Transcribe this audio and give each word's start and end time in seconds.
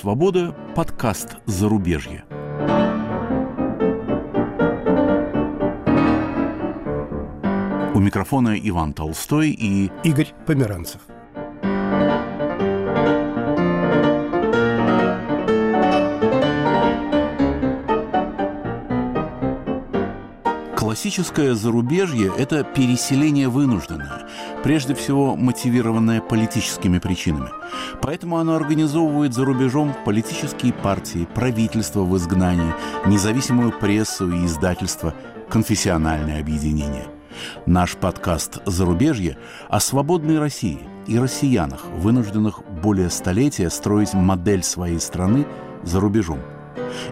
свобода»– 0.00 0.56
подкаст 0.74 1.36
«Зарубежье». 1.44 2.24
У 7.94 7.98
микрофона 7.98 8.58
Иван 8.58 8.94
Толстой 8.94 9.50
и 9.50 9.90
Игорь 10.02 10.32
Померанцев. 10.46 11.02
Классическое 20.76 21.54
зарубежье– 21.54 22.32
это 22.38 22.64
переселение 22.64 23.48
вынужденное, 23.48 24.26
прежде 24.62 24.94
всего 24.94 25.36
мотивированное 25.36 26.20
политическими 26.20 26.98
причинами. 26.98 27.50
Поэтому 28.02 28.38
оно 28.38 28.54
организовывает 28.54 29.34
за 29.34 29.44
рубежом 29.44 29.94
политические 30.04 30.72
партии, 30.72 31.28
правительство 31.34 32.02
в 32.02 32.16
изгнании, 32.16 32.74
независимую 33.06 33.72
прессу 33.72 34.30
и 34.30 34.46
издательство, 34.46 35.14
конфессиональные 35.48 36.40
объединения. 36.40 37.06
Наш 37.66 37.96
подкаст 37.96 38.58
«Зарубежье» 38.66 39.38
о 39.68 39.80
свободной 39.80 40.38
России 40.38 40.80
и 41.06 41.18
россиянах, 41.18 41.84
вынужденных 41.96 42.62
более 42.82 43.10
столетия 43.10 43.70
строить 43.70 44.14
модель 44.14 44.62
своей 44.62 45.00
страны 45.00 45.46
за 45.82 46.00
рубежом. 46.00 46.40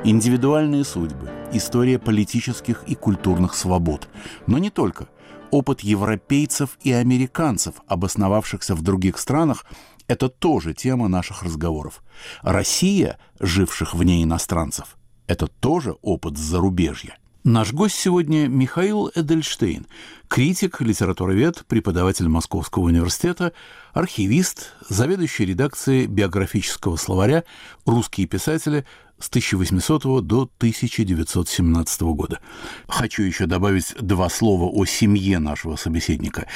Индивидуальные 0.05 0.84
судьбы– 0.84 1.30
история 1.53 1.98
политических 1.98 2.83
и 2.87 2.95
культурных 2.95 3.55
свобод. 3.55 4.09
Но 4.47 4.59
не 4.59 4.70
только. 4.70 5.09
Опыт 5.51 5.80
европейцев 5.80 6.78
и 6.83 6.92
американцев, 6.92 7.77
обосновавшихся 7.86 8.75
в 8.75 8.83
других 8.83 9.19
странах, 9.19 9.64
это 10.06 10.28
тоже 10.28 10.75
тема 10.75 11.09
наших 11.09 11.42
разговоров. 11.42 12.03
Россия, 12.42 13.19
живших 13.41 13.95
вне 13.95 14.22
иностранцев, 14.22 14.97
это 15.27 15.47
тоже 15.47 15.97
опыт 16.03 16.37
зарубежья. 16.37 17.17
Наш 17.45 17.72
гость 17.72 17.95
сегодня 17.95 18.47
Михаил 18.47 19.11
Эдельштейн, 19.14 19.87
критик, 20.28 20.83
литературовед, 20.83 21.65
преподаватель 21.67 22.28
Московского 22.28 22.84
университета, 22.84 23.53
архивист, 23.94 24.75
заведующий 24.89 25.47
редакцией 25.47 26.06
биографического 26.06 26.97
словаря 26.97 27.44
«Русские 27.87 28.27
писатели», 28.27 28.84
с 29.19 29.28
1800 29.28 30.27
до 30.27 30.42
1917 30.58 32.00
года. 32.02 32.41
Хочу 32.86 33.22
еще 33.22 33.47
добавить 33.47 33.94
два 34.00 34.28
слова 34.28 34.64
о 34.64 34.84
семье 34.84 35.38
нашего 35.38 35.77
собеседника. 35.77 36.47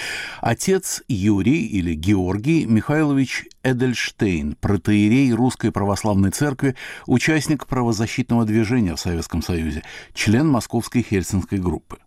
Отец 0.40 1.02
Юрий 1.08 1.66
или 1.66 1.94
Георгий 1.94 2.64
Михайлович 2.66 3.46
Эдельштейн, 3.62 4.56
протеерей 4.60 5.32
Русской 5.32 5.72
Православной 5.72 6.30
Церкви, 6.30 6.76
участник 7.06 7.66
правозащитного 7.66 8.44
движения 8.44 8.94
в 8.94 9.00
Советском 9.00 9.42
Союзе, 9.42 9.82
член 10.14 10.48
Московской 10.48 11.02
Хельсинской 11.02 11.58
группы. 11.58 11.98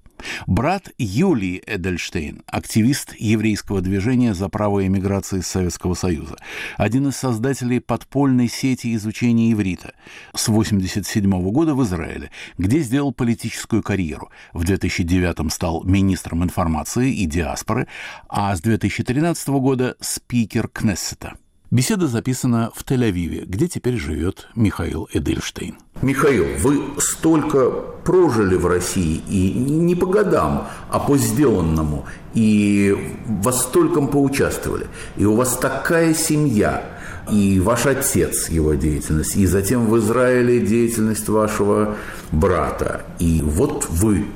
Брат 0.47 0.89
Юлий 0.97 1.61
Эдельштейн, 1.65 2.43
активист 2.47 3.15
еврейского 3.17 3.81
движения 3.81 4.33
за 4.33 4.49
право 4.49 4.85
эмиграции 4.85 5.39
из 5.39 5.47
Советского 5.47 5.93
Союза, 5.93 6.37
один 6.77 7.07
из 7.07 7.15
создателей 7.15 7.79
подпольной 7.79 8.47
сети 8.47 8.95
изучения 8.95 9.51
иврита, 9.51 9.93
с 10.33 10.47
1987 10.49 11.51
года 11.51 11.75
в 11.75 11.83
Израиле, 11.83 12.31
где 12.57 12.79
сделал 12.79 13.13
политическую 13.13 13.83
карьеру. 13.83 14.29
В 14.53 14.63
2009 14.63 15.51
стал 15.51 15.83
министром 15.83 16.43
информации 16.43 17.13
и 17.13 17.25
диаспоры, 17.25 17.87
а 18.29 18.55
с 18.55 18.61
2013 18.61 19.47
года 19.49 19.95
спикер 19.99 20.67
Кнессета– 20.67 21.33
Беседа 21.71 22.07
записана 22.07 22.71
в 22.75 22.83
Тель-Авиве, 22.83 23.45
где 23.45 23.67
теперь 23.67 23.97
живет 23.97 24.47
Михаил 24.55 25.09
Эдельштейн. 25.11 25.75
Михаил, 26.03 26.45
вы 26.59 26.83
столько 26.99 27.71
прожили 27.71 28.55
в 28.55 28.67
России, 28.67 29.21
и 29.27 29.51
не 29.51 29.95
по 29.95 30.05
годам, 30.05 30.67
а 30.89 30.99
по 30.99 31.17
сделанному, 31.17 32.05
и 32.35 33.17
во 33.25 33.51
стольком 33.51 34.09
поучаствовали, 34.09 34.85
и 35.17 35.25
у 35.25 35.35
вас 35.35 35.57
такая 35.57 36.13
семья, 36.13 36.85
и 37.31 37.59
ваш 37.59 37.87
отец, 37.87 38.49
его 38.49 38.75
деятельность, 38.75 39.35
и 39.35 39.47
затем 39.47 39.87
в 39.87 39.97
Израиле 39.97 40.59
деятельность 40.59 41.27
вашего 41.29 41.95
брата, 42.31 43.05
и 43.17 43.41
вот 43.43 43.87
вы. 43.89 44.27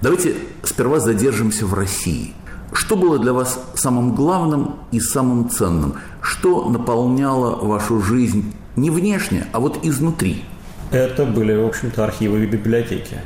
Давайте 0.00 0.36
сперва 0.62 1.00
задержимся 1.00 1.66
в 1.66 1.74
России. 1.74 2.34
Что 2.72 2.96
было 2.96 3.18
для 3.18 3.32
вас 3.32 3.58
самым 3.74 4.14
главным 4.14 4.76
и 4.92 5.00
самым 5.00 5.48
ценным? 5.48 5.94
Что 6.20 6.68
наполняло 6.68 7.56
вашу 7.56 8.00
жизнь 8.00 8.54
не 8.76 8.90
внешне, 8.90 9.46
а 9.52 9.60
вот 9.60 9.84
изнутри? 9.84 10.44
Это 10.90 11.24
были, 11.24 11.54
в 11.54 11.66
общем-то, 11.66 12.04
архивы 12.04 12.44
и 12.44 12.46
библиотеки. 12.46 13.18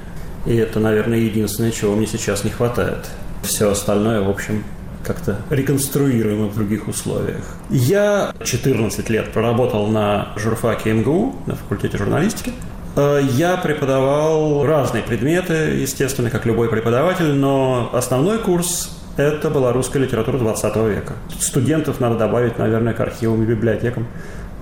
И 0.47 0.55
это, 0.55 0.81
наверное, 0.81 1.19
единственное, 1.19 1.71
чего 1.71 1.95
мне 1.95 2.07
сейчас 2.07 2.45
не 2.45 2.51
хватает. 2.51 3.09
Все 3.43 3.71
остальное, 3.71 4.23
в 4.23 4.31
общем, 4.31 4.65
как-то 5.05 5.39
реконструируемо 5.51 6.49
в 6.49 6.55
других 6.55 6.89
условиях. 6.89 7.45
Я 7.71 8.33
14 8.43 9.09
лет 9.11 9.33
проработал 9.33 9.87
на 9.89 10.33
журфаке 10.37 10.93
МГУ, 10.93 11.37
на 11.47 11.57
факультете 11.57 11.99
журналистики. 11.99 12.53
Э, 12.97 13.21
я 13.23 13.57
преподавал 13.57 14.65
разные 14.65 15.03
предметы, 15.03 15.55
естественно, 15.81 16.31
как 16.31 16.47
любой 16.47 16.69
преподаватель, 16.69 17.33
но 17.33 17.91
основной 17.93 18.39
курс 18.39 19.02
это 19.17 19.51
была 19.51 19.73
русская 19.73 19.99
литература 19.99 20.39
20 20.39 20.77
века. 20.77 21.15
Студентов 21.39 22.01
надо 22.01 22.17
добавить, 22.17 22.59
наверное, 22.59 22.95
к 22.95 23.01
архивам 23.01 23.43
и 23.43 23.47
библиотекам, 23.47 24.07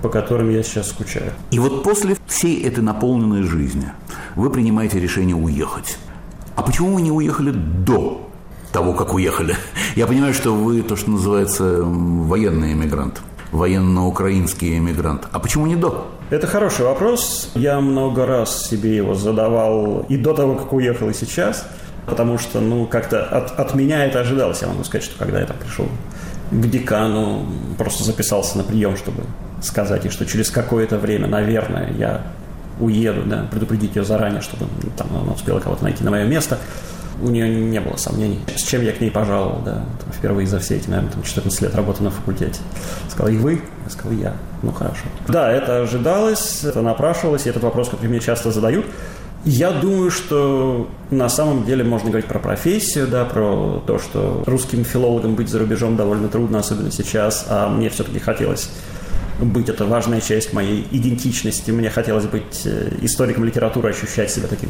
по 0.02 0.08
которым 0.08 0.50
я 0.50 0.62
сейчас 0.62 0.88
скучаю. 0.88 1.32
И 1.50 1.58
вот 1.58 1.84
после 1.84 2.16
всей 2.26 2.62
этой 2.64 2.82
наполненной 2.82 3.42
жизни 3.42 3.92
вы 4.34 4.50
принимаете 4.50 4.98
решение 4.98 5.36
уехать. 5.36 5.98
А 6.56 6.62
почему 6.62 6.94
вы 6.94 7.02
не 7.02 7.12
уехали 7.12 7.52
до 7.52 8.28
того, 8.72 8.92
как 8.94 9.14
уехали? 9.14 9.56
Я 9.94 10.06
понимаю, 10.06 10.34
что 10.34 10.54
вы 10.54 10.82
то, 10.82 10.96
что 10.96 11.10
называется 11.10 11.82
военный 11.82 12.72
эмигрант, 12.72 13.20
военно-украинский 13.52 14.78
эмигрант. 14.78 15.28
А 15.32 15.38
почему 15.38 15.66
не 15.66 15.76
до? 15.76 16.08
Это 16.30 16.46
хороший 16.46 16.84
вопрос. 16.84 17.50
Я 17.54 17.80
много 17.80 18.26
раз 18.26 18.68
себе 18.68 18.96
его 18.96 19.14
задавал 19.14 20.06
и 20.08 20.16
до 20.16 20.34
того, 20.34 20.54
как 20.54 20.72
уехал, 20.72 21.08
и 21.08 21.14
сейчас– 21.14 21.68
потому 22.06 22.38
что, 22.38 22.60
ну, 22.60 22.86
как-то 22.86 23.24
от, 23.24 23.58
от 23.58 23.74
меня 23.74 24.04
это 24.04 24.20
ожидалось. 24.20 24.62
Я 24.62 24.68
могу 24.68 24.84
сказать, 24.84 25.04
что 25.04 25.18
когда 25.18 25.40
я 25.40 25.46
там 25.46 25.56
пришел 25.58 25.86
к 26.50 26.66
декану, 26.66 27.46
просто 27.78 28.04
записался 28.04 28.58
на 28.58 28.64
прием, 28.64 28.96
чтобы 28.96 29.22
сказать, 29.62 30.06
и 30.06 30.08
что 30.08 30.26
через 30.26 30.50
какое-то 30.50 30.98
время, 30.98 31.26
наверное, 31.28 31.92
я 31.96 32.22
уеду, 32.80 33.22
да, 33.24 33.46
предупредить 33.50 33.94
ее 33.94 34.04
заранее, 34.04 34.40
чтобы 34.40 34.66
ну, 34.82 34.90
там 34.96 35.08
она 35.14 35.32
успела 35.32 35.60
кого-то 35.60 35.84
найти 35.84 36.02
на 36.02 36.10
мое 36.10 36.24
место. 36.24 36.58
У 37.22 37.28
нее 37.28 37.50
не 37.50 37.80
было 37.80 37.96
сомнений, 37.96 38.40
с 38.56 38.62
чем 38.62 38.82
я 38.82 38.92
к 38.92 39.00
ней 39.00 39.10
пожаловал, 39.10 39.60
да, 39.62 39.74
там, 39.74 40.12
впервые 40.16 40.46
за 40.46 40.58
все 40.58 40.76
эти, 40.76 40.88
наверное, 40.88 41.12
там, 41.12 41.22
14 41.22 41.60
лет 41.60 41.74
работы 41.74 42.02
на 42.02 42.10
факультете. 42.10 42.58
Сказал, 43.10 43.30
и 43.30 43.36
вы? 43.36 43.60
Я 43.84 43.90
сказал, 43.90 44.12
я. 44.12 44.32
Ну, 44.62 44.72
хорошо. 44.72 45.04
Да, 45.28 45.52
это 45.52 45.82
ожидалось, 45.82 46.64
это 46.64 46.80
напрашивалось, 46.80 47.44
и 47.44 47.50
этот 47.50 47.62
вопрос, 47.62 47.90
который 47.90 48.08
мне 48.08 48.20
часто 48.20 48.50
задают. 48.50 48.86
Я 49.44 49.72
думаю, 49.72 50.10
что 50.10 50.90
на 51.10 51.30
самом 51.30 51.64
деле 51.64 51.82
можно 51.82 52.10
говорить 52.10 52.28
про 52.28 52.38
профессию, 52.38 53.06
да, 53.06 53.24
про 53.24 53.82
то, 53.86 53.98
что 53.98 54.42
русским 54.46 54.84
филологам 54.84 55.34
быть 55.34 55.48
за 55.48 55.58
рубежом 55.58 55.96
довольно 55.96 56.28
трудно, 56.28 56.58
особенно 56.58 56.90
сейчас, 56.90 57.46
а 57.48 57.68
мне 57.70 57.88
все-таки 57.88 58.18
хотелось 58.18 58.70
быть, 59.40 59.68
это 59.68 59.86
важная 59.86 60.20
часть 60.20 60.52
моей 60.52 60.86
идентичности. 60.90 61.70
Мне 61.70 61.90
хотелось 61.90 62.26
быть 62.26 62.62
э, 62.66 62.92
историком 63.00 63.44
литературы, 63.44 63.90
ощущать 63.90 64.30
себя 64.30 64.46
таким 64.48 64.68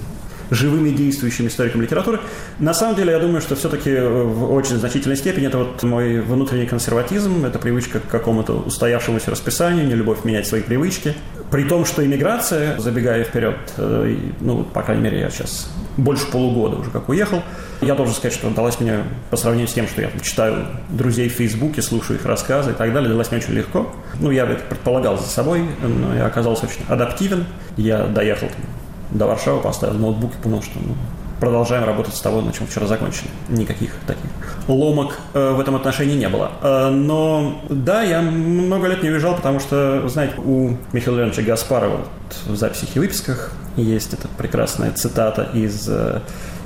живым 0.51 0.87
и 0.87 0.91
действующим 0.91 1.47
историком 1.47 1.81
литературы. 1.81 2.21
На 2.59 2.75
самом 2.75 2.97
деле, 2.97 3.13
я 3.13 3.19
думаю, 3.19 3.41
что 3.41 3.55
все-таки 3.55 3.97
в 3.99 4.53
очень 4.53 4.77
значительной 4.77 5.17
степени 5.17 5.47
это 5.47 5.59
вот 5.59 5.83
мой 5.83 6.21
внутренний 6.21 6.67
консерватизм, 6.67 7.45
это 7.45 7.59
привычка 7.59 8.01
к 8.01 8.09
какому-то 8.09 8.55
устоявшемуся 8.55 9.31
расписанию, 9.31 9.87
не 9.87 9.95
любовь 9.95 10.25
менять 10.25 10.47
свои 10.47 10.63
привычки. 10.63 11.15
При 11.51 11.65
том, 11.65 11.85
что 11.85 12.05
иммиграция, 12.05 12.79
забегая 12.79 13.25
вперед, 13.25 13.57
э, 13.77 14.17
ну, 14.41 14.63
по 14.63 14.83
крайней 14.83 15.03
мере, 15.03 15.21
я 15.21 15.31
сейчас 15.31 15.69
больше 15.97 16.31
полугода 16.31 16.77
уже 16.77 16.91
как 16.91 17.09
уехал, 17.09 17.43
я 17.81 17.95
должен 17.97 18.15
сказать, 18.15 18.35
что 18.35 18.51
далась 18.51 18.79
мне 18.79 19.05
по 19.31 19.37
сравнению 19.37 19.67
с 19.67 19.73
тем, 19.73 19.89
что 19.89 20.01
я 20.01 20.11
там, 20.11 20.21
читаю 20.21 20.67
друзей 20.91 21.29
в 21.29 21.33
Фейсбуке, 21.33 21.83
слушаю 21.83 22.19
их 22.21 22.27
рассказы 22.27 22.71
и 22.71 22.75
так 22.75 22.93
далее, 22.93 23.11
далась 23.11 23.31
мне 23.33 23.41
очень 23.41 23.55
легко. 23.55 23.93
Ну, 24.21 24.31
я 24.31 24.45
это 24.45 24.63
предполагал 24.63 25.19
за 25.19 25.27
собой, 25.27 25.65
но 25.83 26.15
я 26.15 26.27
оказался 26.27 26.67
очень 26.67 26.83
адаптивен. 26.89 27.47
Я 27.77 28.05
доехал 28.05 28.49
там, 28.49 29.19
до 29.19 29.27
Варшавы, 29.27 29.61
поставил 29.61 29.99
ноутбук 29.99 30.33
и 30.35 30.43
понял, 30.43 30.63
что 30.63 30.79
ну, 30.79 30.95
продолжаем 31.41 31.85
работать 31.85 32.15
с 32.15 32.21
того, 32.21 32.43
на 32.43 32.53
чем 32.53 32.67
вчера 32.67 32.87
закончили. 32.87 33.29
Никаких 33.49 33.95
таких 34.07 34.31
ломок 34.69 35.19
э, 35.35 35.53
в 35.53 35.59
этом 35.59 35.75
отношении 35.75 36.17
не 36.17 36.29
было. 36.29 36.53
Э, 36.63 36.91
но 36.91 37.61
да, 37.69 38.03
я 38.03 38.21
много 38.23 38.87
лет 38.87 39.03
не 39.03 39.11
уезжал, 39.11 39.35
потому 39.35 39.59
что, 39.59 40.07
знаете, 40.09 40.35
у 40.39 40.77
Михаила 40.93 41.19
Леоновича 41.19 41.43
Гаспарова 41.43 41.97
вот, 41.97 42.55
в 42.55 42.57
записях 42.57 42.95
и 42.95 42.99
выписках 43.01 43.53
есть 43.77 44.13
эта 44.13 44.29
прекрасная 44.29 44.93
цитата 44.93 45.49
из 45.55 45.89
э, 45.89 46.21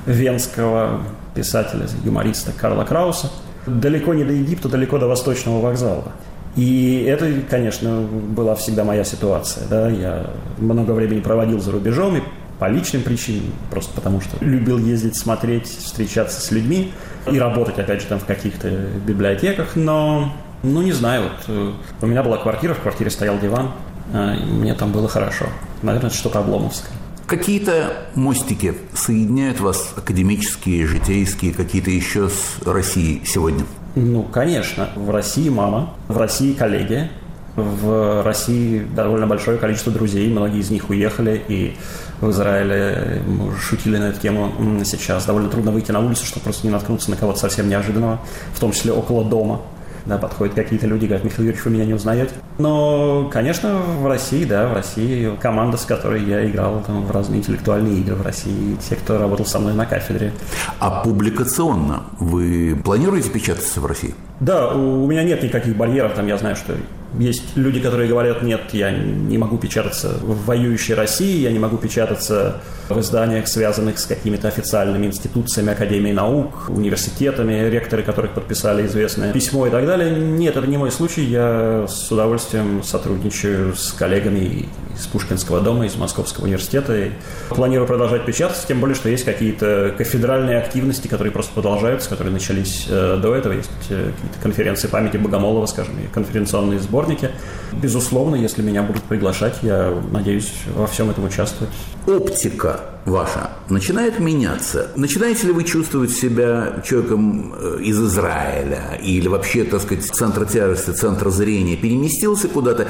венского 0.05 1.01
писателя, 1.33 1.87
юмориста 2.03 2.51
Карла 2.51 2.83
Крауса. 2.83 3.31
«Далеко 3.65 4.13
не 4.13 4.23
до 4.23 4.31
Египта, 4.31 4.69
далеко 4.69 4.99
до 4.99 5.07
Восточного 5.07 5.59
вокзала». 5.59 6.11
И 6.55 7.03
это, 7.03 7.29
конечно, 7.49 8.01
была 8.01 8.55
всегда 8.55 8.83
моя 8.83 9.03
ситуация. 9.03 9.67
Да? 9.67 9.89
Я 9.89 10.29
много 10.57 10.91
времени 10.91 11.19
проводил 11.19 11.59
за 11.59 11.71
рубежом, 11.71 12.17
и 12.17 12.23
по 12.59 12.69
личным 12.69 13.03
причинам, 13.03 13.53
просто 13.69 13.93
потому 13.93 14.21
что 14.21 14.43
любил 14.43 14.77
ездить, 14.77 15.15
смотреть, 15.15 15.67
встречаться 15.67 16.39
с 16.39 16.51
людьми 16.51 16.91
и 17.29 17.39
работать, 17.39 17.79
опять 17.79 18.01
же, 18.01 18.07
там 18.07 18.19
в 18.19 18.25
каких-то 18.25 18.69
библиотеках, 19.05 19.75
но, 19.75 20.33
ну, 20.63 20.81
не 20.81 20.93
знаю, 20.93 21.23
вот 21.23 21.45
э, 21.47 21.73
у 22.01 22.05
меня 22.05 22.23
была 22.23 22.37
квартира, 22.37 22.73
в 22.73 22.79
квартире 22.79 23.09
стоял 23.09 23.37
диван, 23.39 23.71
а, 24.13 24.35
мне 24.35 24.73
там 24.73 24.91
было 24.91 25.07
хорошо. 25.07 25.47
Наверное, 25.81 26.09
это 26.09 26.17
что-то 26.17 26.39
обломовское. 26.39 26.91
Какие-то 27.27 28.05
мостики 28.13 28.75
соединяют 28.93 29.59
вас 29.59 29.93
академические, 29.95 30.85
житейские, 30.85 31.53
какие-то 31.53 31.89
еще 31.89 32.29
с 32.29 32.61
Россией 32.63 33.23
сегодня? 33.25 33.65
Ну, 33.95 34.23
конечно. 34.23 34.89
В 34.95 35.09
России 35.09 35.49
мама, 35.49 35.95
в 36.07 36.17
России 36.17 36.53
коллеги, 36.53 37.09
в 37.55 38.23
России 38.23 38.85
довольно 38.95 39.27
большое 39.27 39.57
количество 39.57 39.91
друзей, 39.91 40.29
многие 40.29 40.59
из 40.59 40.69
них 40.69 40.89
уехали, 40.89 41.41
и 41.47 41.75
в 42.21 42.29
Израиле 42.31 43.21
мы 43.27 43.47
уже 43.47 43.57
шутили 43.59 43.97
на 43.97 44.05
эту 44.05 44.19
тему 44.19 44.51
сейчас. 44.83 45.25
Довольно 45.25 45.49
трудно 45.49 45.71
выйти 45.71 45.91
на 45.91 45.99
улицу, 45.99 46.25
чтобы 46.25 46.43
просто 46.43 46.67
не 46.67 46.73
наткнуться 46.73 47.11
на 47.11 47.17
кого-то 47.17 47.39
совсем 47.39 47.69
неожиданного, 47.69 48.19
в 48.53 48.59
том 48.59 48.71
числе 48.71 48.91
около 48.91 49.23
дома. 49.23 49.61
Да, 50.05 50.19
подходят 50.19 50.53
какие-то 50.53 50.85
люди, 50.85 51.05
говорят, 51.05 51.23
Михаил 51.23 51.47
Юрьевич, 51.47 51.65
вы 51.65 51.71
меня 51.71 51.85
не 51.85 51.95
узнаете. 51.95 52.31
Но, 52.59 53.27
конечно, 53.33 53.77
в 53.77 54.05
России, 54.05 54.45
да, 54.45 54.67
в 54.67 54.73
России 54.73 55.31
команда, 55.41 55.77
с 55.77 55.85
которой 55.85 56.23
я 56.23 56.47
играл 56.47 56.83
там, 56.85 57.03
в 57.03 57.11
разные 57.11 57.39
интеллектуальные 57.39 58.01
игры 58.01 58.13
в 58.13 58.21
России, 58.21 58.77
те, 58.87 58.97
кто 58.97 59.17
работал 59.17 59.47
со 59.47 59.57
мной 59.57 59.73
на 59.73 59.87
кафедре. 59.87 60.31
А 60.79 61.01
публикационно 61.01 62.03
вы 62.19 62.79
планируете 62.85 63.31
печататься 63.31 63.81
в 63.81 63.87
России? 63.87 64.13
Да, 64.39 64.75
у 64.75 65.07
меня 65.07 65.23
нет 65.23 65.41
никаких 65.41 65.75
барьеров, 65.75 66.13
там 66.13 66.27
я 66.27 66.37
знаю, 66.37 66.55
что 66.55 66.75
есть 67.19 67.55
люди, 67.55 67.79
которые 67.79 68.09
говорят, 68.09 68.41
нет, 68.41 68.61
я 68.73 68.91
не 68.91 69.37
могу 69.37 69.57
печататься 69.57 70.17
в 70.21 70.45
воюющей 70.45 70.93
России, 70.93 71.39
я 71.39 71.51
не 71.51 71.59
могу 71.59 71.77
печататься 71.77 72.61
в 72.89 72.99
изданиях, 72.99 73.47
связанных 73.47 73.99
с 73.99 74.05
какими-то 74.05 74.47
официальными 74.47 75.07
институциями, 75.07 75.71
Академией 75.71 76.13
наук, 76.13 76.69
университетами, 76.69 77.69
ректоры 77.69 78.03
которых 78.03 78.33
подписали 78.33 78.85
известное 78.85 79.33
письмо 79.33 79.67
и 79.67 79.69
так 79.69 79.85
далее. 79.85 80.11
Нет, 80.11 80.55
это 80.55 80.67
не 80.67 80.77
мой 80.77 80.91
случай. 80.91 81.23
Я 81.23 81.85
с 81.87 82.11
удовольствием 82.11 82.83
сотрудничаю 82.83 83.75
с 83.75 83.91
коллегами 83.93 84.69
из 84.95 85.07
Пушкинского 85.07 85.61
дома, 85.61 85.85
из 85.85 85.95
Московского 85.95 86.45
университета. 86.45 86.95
И 86.95 87.11
планирую 87.49 87.87
продолжать 87.87 88.25
печататься, 88.25 88.67
тем 88.67 88.79
более, 88.79 88.95
что 88.95 89.09
есть 89.09 89.25
какие-то 89.25 89.93
кафедральные 89.97 90.59
активности, 90.59 91.07
которые 91.07 91.31
просто 91.31 91.53
продолжаются, 91.53 92.09
которые 92.09 92.33
начались 92.33 92.85
э, 92.89 93.17
до 93.21 93.35
этого. 93.35 93.53
Есть 93.53 93.69
э, 93.89 94.11
какие-то 94.15 94.39
конференции 94.41 94.87
памяти 94.87 95.17
Богомолова, 95.17 95.65
скажем, 95.65 95.95
и 95.99 96.07
конференционные 96.13 96.77
сборники. 97.05 97.31
Безусловно, 97.71 98.35
если 98.35 98.61
меня 98.61 98.83
будут 98.83 99.03
приглашать, 99.03 99.55
я 99.61 99.93
надеюсь 100.11 100.51
во 100.75 100.87
всем 100.87 101.09
этом 101.09 101.25
участвовать. 101.25 101.73
Оптика 102.07 102.79
ваша 103.05 103.51
начинает 103.69 104.19
меняться. 104.19 104.91
Начинаете 104.95 105.47
ли 105.47 105.53
вы 105.53 105.63
чувствовать 105.63 106.11
себя 106.11 106.81
человеком 106.85 107.53
э, 107.57 107.79
из 107.81 108.01
Израиля 108.01 108.99
или 109.01 109.27
вообще, 109.27 109.63
так 109.63 109.81
сказать, 109.81 110.05
центр 110.05 110.45
тяжести, 110.45 110.91
центр 110.91 111.29
зрения 111.29 111.75
переместился 111.75 112.47
куда-то 112.47 112.87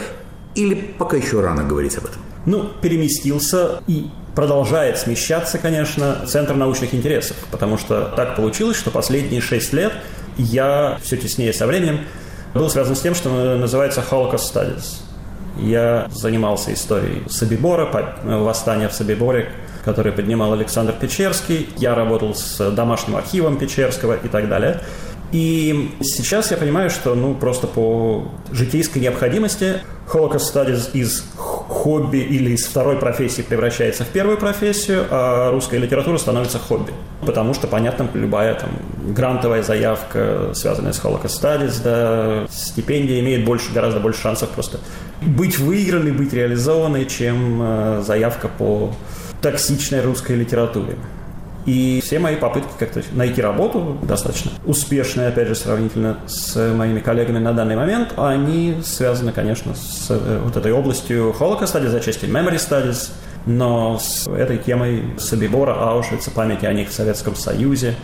или 0.55 0.75
пока 0.97 1.17
еще 1.17 1.41
рано 1.41 1.63
говорить 1.63 1.97
об 1.97 2.05
этом? 2.05 2.21
Ну, 2.45 2.69
переместился 2.81 3.81
и 3.87 4.07
продолжает 4.35 4.99
смещаться, 4.99 5.57
конечно, 5.57 6.25
центр 6.27 6.53
научных 6.53 6.93
интересов, 6.93 7.37
потому 7.51 7.77
что 7.77 8.13
так 8.15 8.35
получилось, 8.35 8.77
что 8.77 8.91
последние 8.91 9.41
шесть 9.41 9.73
лет 9.73 9.93
я 10.37 10.99
все 11.01 11.17
теснее 11.17 11.53
со 11.53 11.65
временем 11.65 12.01
был 12.59 12.69
связан 12.69 12.95
с 12.95 13.01
тем, 13.01 13.13
что 13.13 13.29
называется 13.57 14.03
Holocaust 14.09 14.53
Studies. 14.53 15.01
Я 15.57 16.07
занимался 16.11 16.73
историей 16.73 17.23
Собибора, 17.29 17.89
восстания 18.23 18.87
в 18.87 18.93
Собиборе, 18.93 19.51
который 19.83 20.11
поднимал 20.11 20.53
Александр 20.53 20.93
Печерский. 20.93 21.69
Я 21.77 21.95
работал 21.95 22.33
с 22.33 22.71
домашним 22.71 23.17
архивом 23.17 23.57
Печерского 23.57 24.15
и 24.15 24.27
так 24.27 24.49
далее. 24.49 24.81
И 25.31 25.91
сейчас 26.01 26.51
я 26.51 26.57
понимаю, 26.57 26.89
что 26.89 27.13
ну, 27.13 27.35
просто 27.35 27.67
по 27.67 28.25
житейской 28.51 28.99
необходимости 28.99 29.81
Holocaust 30.11 30.53
Studies 30.53 30.91
из 30.93 31.25
хобби 31.85 32.17
или 32.17 32.49
из 32.49 32.65
второй 32.65 32.97
профессии 32.97 33.43
превращается 33.43 34.05
в 34.05 34.07
первую 34.07 34.39
профессию, 34.39 35.05
а 35.11 35.51
русская 35.51 35.77
литература 35.77 36.17
становится 36.17 36.57
хобби. 36.57 36.91
Потому 37.23 37.53
что, 37.53 37.67
понятно, 37.67 38.09
любая 38.15 38.55
там 38.55 38.71
грантовая 39.13 39.61
заявка, 39.61 40.49
связанная 40.55 40.93
с 40.93 40.99
Holocaust 41.03 41.39
Studies, 41.39 41.83
да, 41.83 42.47
стипендия 42.49 43.19
имеет 43.19 43.45
больше, 43.45 43.71
гораздо 43.71 43.99
больше 43.99 44.19
шансов 44.19 44.49
просто 44.49 44.79
быть 45.21 45.59
выигранной, 45.59 46.11
быть 46.11 46.33
реализованной, 46.33 47.05
чем 47.05 47.59
э, 47.61 48.01
заявка 48.03 48.47
по 48.47 48.91
токсичной 49.43 50.01
русской 50.01 50.35
литературе. 50.35 50.95
И 51.65 51.99
все 52.03 52.19
мои 52.19 52.35
попытки 52.35 52.69
как-то 52.77 53.01
найти 53.13 53.41
работу, 53.41 53.97
достаточно 54.03 54.51
успешные, 54.65 55.29
опять 55.29 55.47
же, 55.47 55.55
сравнительно 55.55 56.19
с 56.27 56.55
моими 56.73 56.99
коллегами 56.99 57.39
на 57.39 57.53
данный 57.53 57.75
момент, 57.75 58.13
они 58.17 58.77
связаны, 58.83 59.31
конечно, 59.31 59.73
с 59.73 60.07
э, 60.09 60.41
вот 60.43 60.55
этой 60.55 60.71
областью 60.71 61.35
Holocaust 61.39 61.73
Studies, 61.73 61.95
отчасти 61.95 62.25
Memory 62.25 62.57
Studies, 62.57 63.09
но 63.47 63.97
с 63.97 64.27
этой 64.27 64.59
темой 64.59 65.15
Собибора, 65.17 65.73
Аушвица, 65.73 66.29
памяти 66.29 66.65
о 66.65 66.73
них 66.73 66.89
в 66.89 66.93
Советском 66.93 67.35
Союзе, 67.35 67.95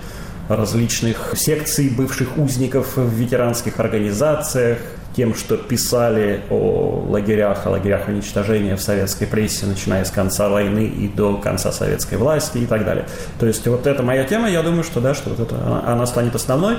различных 0.49 1.33
секций 1.35 1.89
бывших 1.89 2.37
узников 2.37 2.97
в 2.97 3.13
ветеранских 3.13 3.79
организациях, 3.79 4.79
тем, 5.15 5.35
что 5.35 5.57
писали 5.57 6.41
о 6.49 7.05
лагерях, 7.09 7.65
о 7.65 7.71
лагерях 7.71 8.07
уничтожения 8.07 8.75
в 8.75 8.81
советской 8.81 9.25
прессе, 9.25 9.65
начиная 9.65 10.05
с 10.05 10.11
конца 10.11 10.49
войны 10.49 10.85
и 10.85 11.07
до 11.07 11.37
конца 11.37 11.71
советской 11.71 12.15
власти 12.15 12.59
и 12.59 12.65
так 12.65 12.85
далее. 12.85 13.05
То 13.39 13.45
есть 13.45 13.67
вот 13.67 13.87
эта 13.87 14.03
моя 14.03 14.23
тема, 14.23 14.49
я 14.49 14.61
думаю, 14.63 14.83
что 14.83 15.01
да, 15.01 15.13
что 15.13 15.29
вот 15.31 15.39
это, 15.39 15.83
она, 15.85 16.05
станет 16.05 16.35
основной. 16.35 16.77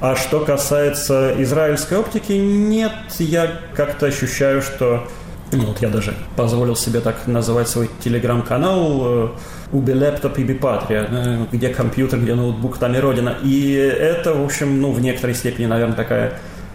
А 0.00 0.16
что 0.16 0.40
касается 0.40 1.34
израильской 1.38 1.98
оптики, 1.98 2.32
нет, 2.32 2.92
я 3.18 3.50
как-то 3.74 4.06
ощущаю, 4.06 4.62
что 4.62 5.06
ну, 5.52 5.64
вот 5.66 5.82
я 5.82 5.88
даже 5.88 6.14
позволил 6.36 6.76
себе 6.76 7.00
так 7.00 7.26
называть 7.26 7.68
свой 7.68 7.90
телеграм-канал 8.02 9.32
«Уби 9.72 9.92
лептоп 9.92 10.38
и 10.38 10.44
бипатрия», 10.44 11.46
где 11.50 11.68
компьютер, 11.70 12.20
где 12.20 12.34
ноутбук, 12.34 12.78
там 12.78 12.94
и 12.94 12.98
родина. 12.98 13.36
И 13.42 13.72
это, 13.72 14.34
в 14.34 14.44
общем, 14.44 14.80
ну, 14.80 14.92
в 14.92 15.00
некоторой 15.00 15.34
степени, 15.34 15.66
наверное, 15.66 15.96
такая 15.96 16.34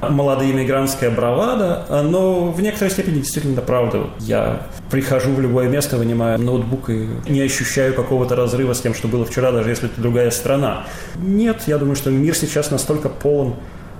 молодая 0.09 0.51
иммигрантская 0.51 1.09
бравада, 1.11 1.85
но 2.03 2.51
в 2.51 2.61
некоторой 2.61 2.91
степени 2.91 3.15
действительно 3.15 3.61
правда. 3.61 4.07
Я 4.19 4.67
прихожу 4.89 5.31
в 5.31 5.41
любое 5.41 5.67
место, 5.67 5.97
вынимаю 5.97 6.39
ноутбук 6.39 6.89
и 6.89 7.07
не 7.27 7.41
ощущаю 7.41 7.93
какого-то 7.93 8.35
разрыва 8.35 8.73
с 8.73 8.81
тем, 8.81 8.93
что 8.93 9.07
было 9.07 9.25
вчера, 9.25 9.51
даже 9.51 9.69
если 9.69 9.89
это 9.89 10.01
другая 10.01 10.31
страна. 10.31 10.85
Нет, 11.15 11.63
я 11.67 11.77
думаю, 11.77 11.95
что 11.95 12.09
мир 12.11 12.35
сейчас 12.35 12.71
настолько 12.71 13.09
полон 13.09 13.55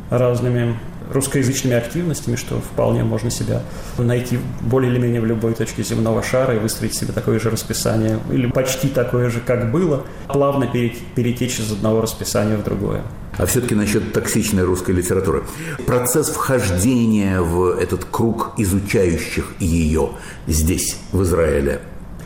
разными 0.10 0.78
русскоязычными 1.12 1.76
активностями, 1.76 2.36
что 2.36 2.60
вполне 2.60 3.04
можно 3.04 3.30
себя 3.30 3.62
найти 3.98 4.40
более 4.62 4.92
или 4.92 5.00
менее 5.00 5.22
в 5.22 5.26
любой 5.26 5.54
точке 5.54 5.84
земного 5.84 6.24
шара 6.24 6.56
и 6.56 6.60
выстроить 6.60 6.96
себе 6.96 7.14
такое 7.14 7.40
же 7.40 7.50
расписание, 7.50 8.20
или 8.32 8.48
почти 8.48 8.88
такое 8.88 9.30
же, 9.30 9.40
как 9.40 9.72
было, 9.72 10.06
плавно 10.28 10.68
перетечь 10.68 11.60
из 11.60 11.72
одного 11.72 12.02
расписания 12.02 12.58
в 12.58 12.64
другое. 12.64 13.04
А 13.38 13.46
все-таки 13.46 13.76
насчет 13.76 14.14
токсичной 14.14 14.64
русской 14.64 14.92
литературы. 14.92 15.44
Процесс 15.86 16.30
вхождения 16.30 17.42
в 17.42 17.78
этот 17.78 18.06
круг 18.06 18.54
изучающих 18.58 19.54
ее 19.60 20.12
здесь, 20.48 20.98
в 21.12 21.22
Израиле, 21.24 21.82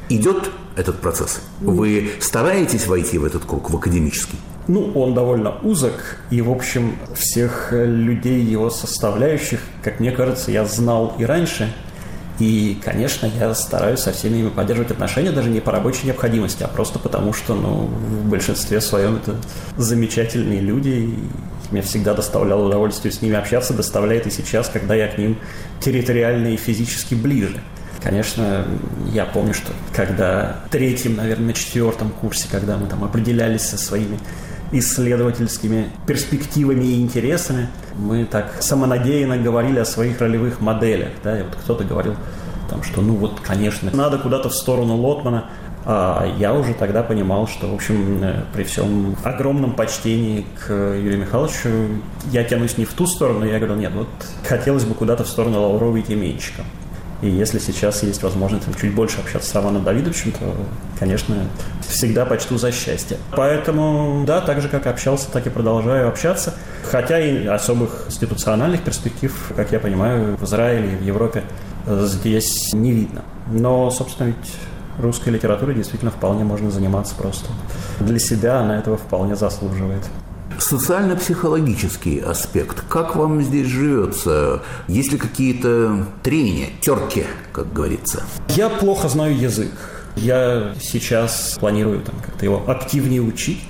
идет 0.10 0.52
этот 0.76 1.02
процесс? 1.02 1.42
Вы 1.62 2.12
стараетесь 2.20 2.88
войти 2.88 3.18
в 3.18 3.26
этот 3.26 3.44
круг, 3.46 3.70
в 3.70 3.76
академический? 3.76 4.38
Ну, 4.70 4.92
он 4.94 5.16
довольно 5.16 5.58
узок, 5.64 6.18
и, 6.30 6.42
в 6.44 6.52
общем, 6.52 6.96
всех 7.16 7.70
людей, 7.72 8.40
его 8.44 8.70
составляющих, 8.70 9.62
как 9.84 10.00
мне 10.00 10.12
кажется, 10.12 10.52
я 10.52 10.64
знал 10.64 11.16
и 11.18 11.26
раньше. 11.26 11.74
И, 12.38 12.80
конечно, 12.86 13.26
я 13.40 13.56
стараюсь 13.56 14.02
со 14.02 14.12
всеми 14.12 14.38
ими 14.38 14.50
поддерживать 14.50 14.92
отношения, 14.92 15.32
даже 15.32 15.50
не 15.50 15.60
по 15.60 15.72
рабочей 15.72 16.06
необходимости, 16.06 16.62
а 16.62 16.68
просто 16.68 17.00
потому, 17.00 17.34
что, 17.34 17.56
ну, 17.56 17.86
в 17.88 18.30
большинстве 18.30 18.80
своем 18.80 19.16
это 19.16 19.38
замечательные 19.78 20.62
люди, 20.62 20.90
и 20.90 21.20
мне 21.72 21.82
всегда 21.82 22.14
доставляло 22.14 22.68
удовольствие 22.68 23.12
с 23.12 23.24
ними 23.24 23.38
общаться, 23.38 23.74
доставляет 23.74 24.28
и 24.28 24.30
сейчас, 24.30 24.70
когда 24.70 24.94
я 24.94 25.08
к 25.08 25.18
ним 25.18 25.40
территориально 25.80 26.50
и 26.50 26.58
физически 26.58 27.16
ближе. 27.16 27.60
Конечно, 28.04 28.68
я 29.12 29.26
помню, 29.26 29.56
что 29.56 29.74
когда 29.96 30.58
третьем, 30.70 31.16
наверное, 31.16 31.48
на 31.48 31.54
четвертом 31.54 32.12
курсе, 32.12 32.48
когда 32.52 32.78
мы 32.78 32.86
там 32.86 33.04
определялись 33.04 33.64
со 33.64 33.80
своими 33.80 34.20
исследовательскими 34.72 35.90
перспективами 36.06 36.86
и 36.86 37.02
интересами. 37.02 37.70
Мы 37.98 38.26
так 38.26 38.62
самонадеянно 38.62 39.38
говорили 39.38 39.80
о 39.80 39.86
своих 39.86 40.20
ролевых 40.22 40.62
моделях. 40.62 41.10
Да? 41.24 41.40
И 41.40 41.44
вот 41.44 41.56
кто-то 41.56 41.84
говорил, 41.84 42.16
там, 42.70 42.84
что 42.84 43.02
ну 43.02 43.16
вот, 43.16 43.40
конечно, 43.40 43.90
надо 43.94 44.18
куда-то 44.18 44.50
в 44.50 44.56
сторону 44.56 44.96
Лотмана, 44.96 45.50
А 45.86 46.28
я 46.38 46.54
уже 46.54 46.74
тогда 46.74 47.04
понимал, 47.04 47.48
что, 47.48 47.68
в 47.68 47.74
общем, 47.74 48.20
э, 48.22 48.44
при 48.54 48.64
всем 48.64 49.16
огромном 49.24 49.74
почтении 49.74 50.46
к 50.60 50.72
Юрию 50.72 51.20
Михайловичу 51.20 51.70
я 52.32 52.44
тянусь 52.44 52.78
не 52.78 52.86
в 52.86 52.94
ту 52.94 53.08
сторону, 53.08 53.46
я 53.46 53.58
говорю, 53.58 53.76
нет, 53.76 53.94
вот 53.96 54.10
хотелось 54.48 54.84
бы 54.84 54.94
куда-то 54.94 55.24
в 55.24 55.28
сторону 55.28 55.62
Лаврова 55.62 55.98
и 55.98 56.02
Тименчика. 56.04 56.64
И 57.22 57.30
если 57.30 57.60
сейчас 57.60 58.04
есть 58.04 58.24
возможность 58.24 58.66
там, 58.66 58.74
чуть 58.76 58.94
больше 58.96 59.20
общаться 59.20 59.50
с 59.50 59.56
Романом 59.56 59.84
Давидовичем, 59.84 60.32
то, 60.32 60.56
конечно, 60.98 61.36
всегда 61.88 62.26
почту 62.26 62.58
за 62.58 62.72
счастье. 62.72 63.18
Поэтому, 63.36 64.24
да, 64.26 64.40
так 64.42 64.62
же, 64.62 64.70
как 64.70 64.88
общался, 64.88 65.30
так 65.30 65.46
и 65.46 65.50
продолжаю 65.50 66.08
общаться. 66.08 66.54
Хотя 66.90 67.20
и 67.20 67.46
особых 67.46 68.06
институциональных 68.08 68.84
перспектив, 68.84 69.34
как 69.56 69.72
я 69.72 69.80
понимаю, 69.80 70.38
в 70.38 70.44
Израиле 70.46 70.94
и 70.94 70.96
в 70.96 71.04
Европе 71.04 71.44
здесь 71.86 72.74
не 72.74 72.92
видно. 72.92 73.24
Но, 73.48 73.92
собственно, 73.92 74.28
ведь 74.28 74.54
русской 74.98 75.30
литературой 75.30 75.76
действительно 75.76 76.12
вполне 76.12 76.44
можно 76.44 76.72
заниматься 76.72 77.16
просто. 77.16 77.50
Для 78.00 78.20
себя 78.20 78.60
она 78.60 78.78
этого 78.78 78.98
вполне 78.98 79.36
заслуживает. 79.36 80.04
Социально-психологический 80.60 82.20
аспект. 82.20 82.84
Как 82.90 83.16
вам 83.16 83.42
здесь 83.42 83.68
живется? 83.68 84.62
Есть 84.88 85.12
ли 85.12 85.18
какие-то 85.18 86.06
трения, 86.22 86.68
терки, 86.82 87.24
как 87.54 87.72
говорится? 87.72 88.24
Я 88.50 88.70
плохо 88.70 89.08
знаю 89.08 89.38
язык. 89.38 89.72
Я 90.16 90.74
сейчас 90.82 91.58
планирую 91.60 92.02
там, 92.02 92.16
как-то 92.24 92.44
его 92.46 92.64
активнее 92.68 93.22
учить. 93.22 93.62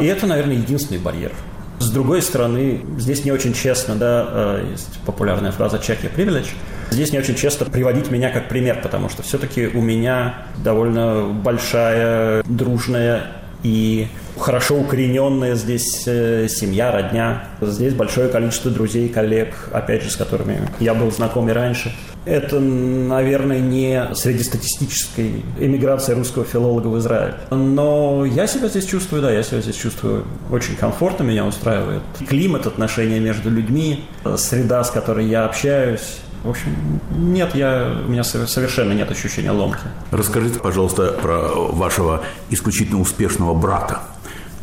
И 0.00 0.04
это, 0.04 0.26
наверное, 0.26 0.56
единственный 0.56 0.98
барьер. 0.98 1.32
С 1.78 1.90
другой 1.90 2.22
стороны, 2.22 2.84
здесь 2.98 3.24
не 3.24 3.32
очень 3.32 3.54
честно, 3.54 3.96
да, 3.96 4.28
э, 4.28 4.68
есть 4.72 4.98
популярная 5.04 5.52
фраза 5.52 5.76
«check 5.76 6.02
your 6.02 6.14
privilege», 6.14 6.48
Здесь 6.90 7.12
не 7.12 7.18
очень 7.18 7.34
честно 7.34 7.66
приводить 7.66 8.10
меня 8.10 8.30
как 8.30 8.48
пример, 8.48 8.80
потому 8.80 9.08
что 9.08 9.22
все-таки 9.22 9.66
у 9.66 9.80
меня 9.80 10.46
довольно 10.62 11.24
большая, 11.24 12.44
дружная 12.44 13.32
и 13.62 14.08
хорошо 14.38 14.76
укорененная 14.76 15.54
здесь 15.54 16.04
э, 16.06 16.48
семья, 16.48 16.92
родня. 16.92 17.44
Здесь 17.60 17.94
большое 17.94 18.28
количество 18.28 18.70
друзей, 18.70 19.08
коллег, 19.08 19.54
опять 19.72 20.02
же, 20.02 20.10
с 20.10 20.16
которыми 20.16 20.68
я 20.80 20.94
был 20.94 21.10
знаком 21.10 21.48
и 21.48 21.52
раньше. 21.52 21.94
Это, 22.24 22.58
наверное, 22.58 23.60
не 23.60 24.14
среднестатистической 24.14 25.44
эмиграции 25.60 26.12
русского 26.12 26.44
филолога 26.44 26.88
в 26.88 26.98
Израиль. 26.98 27.34
Но 27.50 28.24
я 28.24 28.48
себя 28.48 28.68
здесь 28.68 28.86
чувствую, 28.86 29.22
да, 29.22 29.30
я 29.30 29.44
себя 29.44 29.60
здесь 29.60 29.76
чувствую 29.76 30.24
очень 30.50 30.74
комфортно, 30.74 31.22
меня 31.22 31.46
устраивает 31.46 32.02
климат, 32.28 32.66
отношения 32.66 33.20
между 33.20 33.48
людьми, 33.48 34.04
среда, 34.36 34.82
с 34.82 34.90
которой 34.90 35.26
я 35.26 35.44
общаюсь. 35.44 36.18
В 36.42 36.50
общем, 36.50 37.00
нет, 37.10 37.54
я, 37.54 37.92
у 38.06 38.10
меня 38.10 38.22
совершенно 38.22 38.92
нет 38.92 39.10
ощущения 39.10 39.50
ломки. 39.50 39.80
Расскажите, 40.10 40.58
пожалуйста, 40.60 41.12
про 41.20 41.48
вашего 41.72 42.22
исключительно 42.50 43.00
успешного 43.00 43.54
брата, 43.54 44.00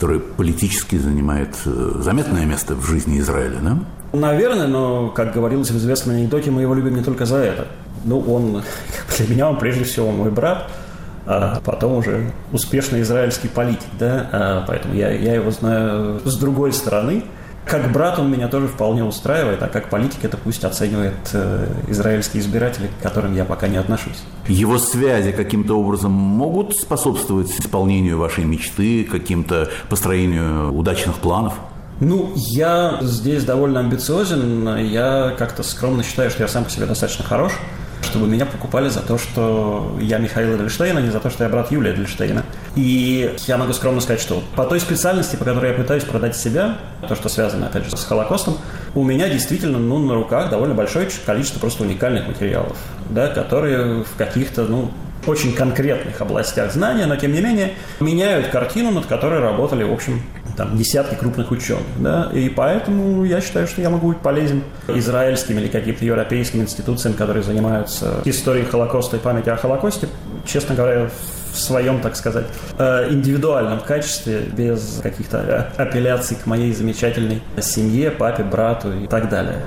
который 0.04 0.20
политически 0.20 0.98
занимает 0.98 1.56
э, 1.66 1.92
заметное 2.00 2.46
место 2.46 2.76
в 2.76 2.86
жизни 2.86 3.20
Израиля, 3.20 3.60
да? 3.62 3.78
Наверное, 4.12 4.68
но, 4.68 5.08
как 5.08 5.34
говорилось 5.34 5.72
в 5.72 5.78
известной 5.78 6.18
анекдоте, 6.18 6.52
мы 6.52 6.62
его 6.62 6.74
любим 6.74 6.98
не 6.98 7.04
только 7.04 7.26
за 7.26 7.38
это. 7.38 7.68
Ну, 8.04 8.20
он, 8.20 8.64
для 9.18 9.28
меня 9.30 9.50
он 9.50 9.58
прежде 9.58 9.86
всего 9.86 10.12
мой 10.12 10.30
брат, 10.30 10.70
а 11.26 11.62
потом 11.64 11.94
уже 11.94 12.34
успешный 12.52 13.02
израильский 13.04 13.48
политик, 13.48 13.88
да, 13.98 14.28
а 14.34 14.66
поэтому 14.68 14.94
я, 14.94 15.10
я 15.10 15.36
его 15.36 15.52
знаю 15.52 16.20
с 16.26 16.38
другой 16.38 16.74
стороны– 16.74 17.24
как 17.66 17.92
брат 17.92 18.20
он 18.20 18.32
меня 18.32 18.48
тоже 18.48 18.68
вполне 18.68 19.04
устраивает, 19.04 19.62
а 19.64 19.68
как 19.68 19.90
политик 19.90 20.24
это 20.24 20.38
пусть 20.38 20.64
оценивает 20.64 21.14
э, 21.34 21.68
израильские 21.88 22.42
избиратели, 22.42 22.88
к 22.88 23.04
которым 23.04 23.36
я 23.36 23.46
пока 23.46 23.68
не 23.68 23.78
отношусь. 23.78 24.24
Его 24.48 24.78
связи 24.78 25.32
каким-то 25.32 25.80
образом 25.80 26.12
могут 26.12 26.76
способствовать 26.76 27.50
исполнению 27.60 28.18
вашей 28.18 28.44
мечты, 28.44 29.06
каким-то 29.06 29.70
построению 29.90 30.74
удачных 30.74 31.16
планов? 31.16 31.54
Ну, 32.00 32.34
я 32.36 32.98
здесь 33.02 33.46
довольно 33.46 33.80
амбициозен. 33.80 34.78
Я 34.78 35.34
как-то 35.38 35.64
скромно 35.64 36.04
считаю, 36.04 36.30
что 36.32 36.44
я 36.44 36.50
сам 36.50 36.66
по 36.66 36.70
себе 36.70 36.86
достаточно 36.86 37.24
хорош 37.24 37.54
чтобы 38.04 38.28
меня 38.28 38.46
покупали 38.46 38.90
за 38.90 39.00
то, 39.00 39.18
что 39.18 39.98
я 40.00 40.18
Михаил 40.18 40.56
Эдельштейн, 40.56 40.98
а 40.98 41.02
не 41.02 41.10
за 41.10 41.20
то, 41.20 41.30
что 41.30 41.46
я 41.46 41.50
брат 41.50 41.72
Юлия 41.72 41.94
Эдельштейна. 41.94 42.44
И 42.76 43.36
я 43.46 43.58
могу 43.58 43.74
скромно 43.74 44.02
сказать, 44.02 44.20
что 44.20 44.44
по 44.56 44.66
той 44.66 44.80
специальности, 44.80 45.36
по 45.36 45.46
которой 45.46 45.72
я 45.72 45.78
пытаюсь 45.78 46.04
продать 46.04 46.36
себя, 46.36 46.78
то, 47.08 47.16
что 47.16 47.30
связано, 47.30 47.68
опять 47.68 47.86
же, 47.86 47.96
с 47.96 48.04
Холокостом, 48.04 48.58
у 48.96 49.04
меня 49.04 49.30
действительно, 49.30 49.78
ну, 49.78 50.00
на 50.00 50.16
руках 50.16 50.50
довольно 50.50 50.74
большое 50.74 51.08
количество 51.26 51.60
просто 51.60 51.84
уникальных 51.84 52.28
материалов, 52.28 52.78
да, 53.10 53.28
которые 53.28 54.04
в 54.04 54.16
каких-то, 54.18 54.64
ну, 54.64 54.92
очень 55.28 55.54
конкретных 55.54 56.20
областях 56.22 56.74
знания, 56.74 57.06
но 57.06 57.16
тем 57.16 57.32
не 57.32 57.42
менее 57.42 57.74
меняют 58.00 58.48
картину, 58.48 58.92
над 58.92 59.06
которой 59.06 59.40
работали, 59.40 59.84
в 59.84 59.94
общем, 59.94 60.22
там, 60.58 60.78
десятки 60.78 61.16
крупных 61.16 61.52
ученых. 61.52 61.84
Да? 62.00 62.30
И 62.34 62.50
поэтому 62.50 63.24
я 63.24 63.42
считаю, 63.42 63.68
что 63.68 63.82
я 63.82 63.90
могу 63.90 64.10
быть 64.10 64.18
полезен 64.18 64.64
израильским 64.88 65.58
или 65.60 65.68
каким-то 65.68 66.04
европейским 66.06 66.62
институциям, 66.62 67.14
которые 67.14 67.44
занимаются 67.44 68.22
историей 68.26 68.66
Холокоста 68.66 69.18
и 69.18 69.20
памятью 69.20 69.54
о 69.54 69.58
Холокосте. 69.58 70.10
Честно 70.46 70.76
говоря, 70.76 71.10
в 71.54 71.58
своем, 71.60 72.02
так 72.02 72.16
сказать, 72.16 72.46
э, 72.78 73.08
индивидуальном 73.12 73.80
качестве, 73.80 74.42
без 74.42 75.00
каких-то 75.02 75.72
апелляций 75.78 76.36
к 76.36 76.46
моей 76.46 76.74
замечательной 76.74 77.42
семье, 77.62 78.12
папе, 78.12 78.44
брату 78.44 78.92
и 78.92 79.08
так 79.08 79.30
далее. 79.30 79.62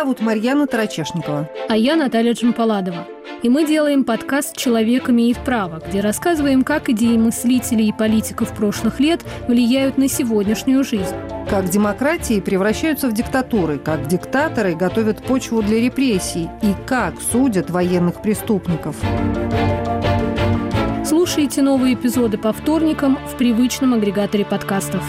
Зовут 0.00 0.20
Марьяна 0.22 0.66
Тарачешникова. 0.66 1.50
А 1.68 1.76
я 1.76 1.94
Наталья 1.94 2.32
Джампаладова. 2.32 3.06
И 3.42 3.50
мы 3.50 3.66
делаем 3.66 4.04
подкаст 4.04 4.56
«Человек 4.56 5.10
имеет 5.10 5.36
право», 5.44 5.82
где 5.86 6.00
рассказываем, 6.00 6.64
как 6.64 6.88
идеи 6.88 7.18
мыслителей 7.18 7.88
и 7.88 7.92
политиков 7.92 8.50
прошлых 8.56 8.98
лет 8.98 9.20
влияют 9.46 9.98
на 9.98 10.08
сегодняшнюю 10.08 10.84
жизнь. 10.84 11.14
Как 11.50 11.68
демократии 11.68 12.40
превращаются 12.40 13.08
в 13.08 13.12
диктатуры, 13.12 13.78
как 13.78 14.06
диктаторы 14.06 14.74
готовят 14.74 15.22
почву 15.22 15.60
для 15.60 15.78
репрессий 15.82 16.48
и 16.62 16.72
как 16.86 17.20
судят 17.20 17.68
военных 17.68 18.22
преступников. 18.22 18.96
Слушайте 21.04 21.60
новые 21.60 21.92
эпизоды 21.92 22.38
по 22.38 22.54
вторникам 22.54 23.18
в 23.26 23.36
привычном 23.36 23.92
агрегаторе 23.92 24.46
подкастов. 24.46 25.04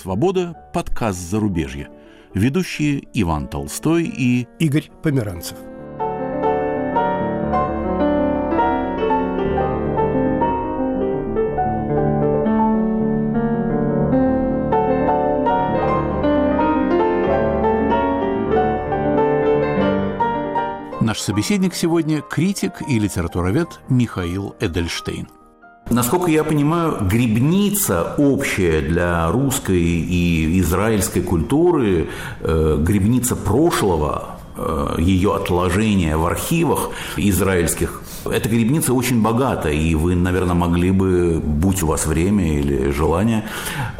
«Свобода»– 0.00 0.56
подкаст 0.72 1.18
«Зарубежье». 1.18 1.90
Ведущие 2.32 3.02
Иван 3.12 3.48
Толстой 3.48 4.04
и 4.04 4.48
Игорь 4.58 4.90
Померанцев. 5.02 5.58
Наш 21.02 21.20
собеседник 21.20 21.74
сегодня– 21.74 22.22
критик 22.30 22.72
и 22.88 22.98
литературовед 22.98 23.68
Михаил 23.90 24.56
Эдельштейн– 24.60 25.28
Насколько 25.88 26.30
я 26.30 26.44
понимаю, 26.44 26.98
грибница 27.00 28.14
общая 28.16 28.80
для 28.80 29.30
русской 29.30 29.80
и 29.80 30.60
израильской 30.60 31.22
культуры, 31.22 32.08
э, 32.40 32.76
грибница 32.78 33.34
прошлого, 33.34 34.36
э, 34.56 34.96
ее 34.98 35.34
отложения 35.34 36.16
в 36.16 36.26
архивах 36.26 36.90
израильских, 37.16 38.02
эта 38.24 38.48
грибница 38.48 38.92
очень 38.92 39.22
богата, 39.22 39.70
и 39.70 39.94
вы, 39.94 40.14
наверное, 40.14 40.54
могли 40.54 40.90
бы, 40.90 41.40
будь 41.42 41.82
у 41.82 41.86
вас 41.86 42.06
время 42.06 42.58
или 42.58 42.90
желание, 42.90 43.44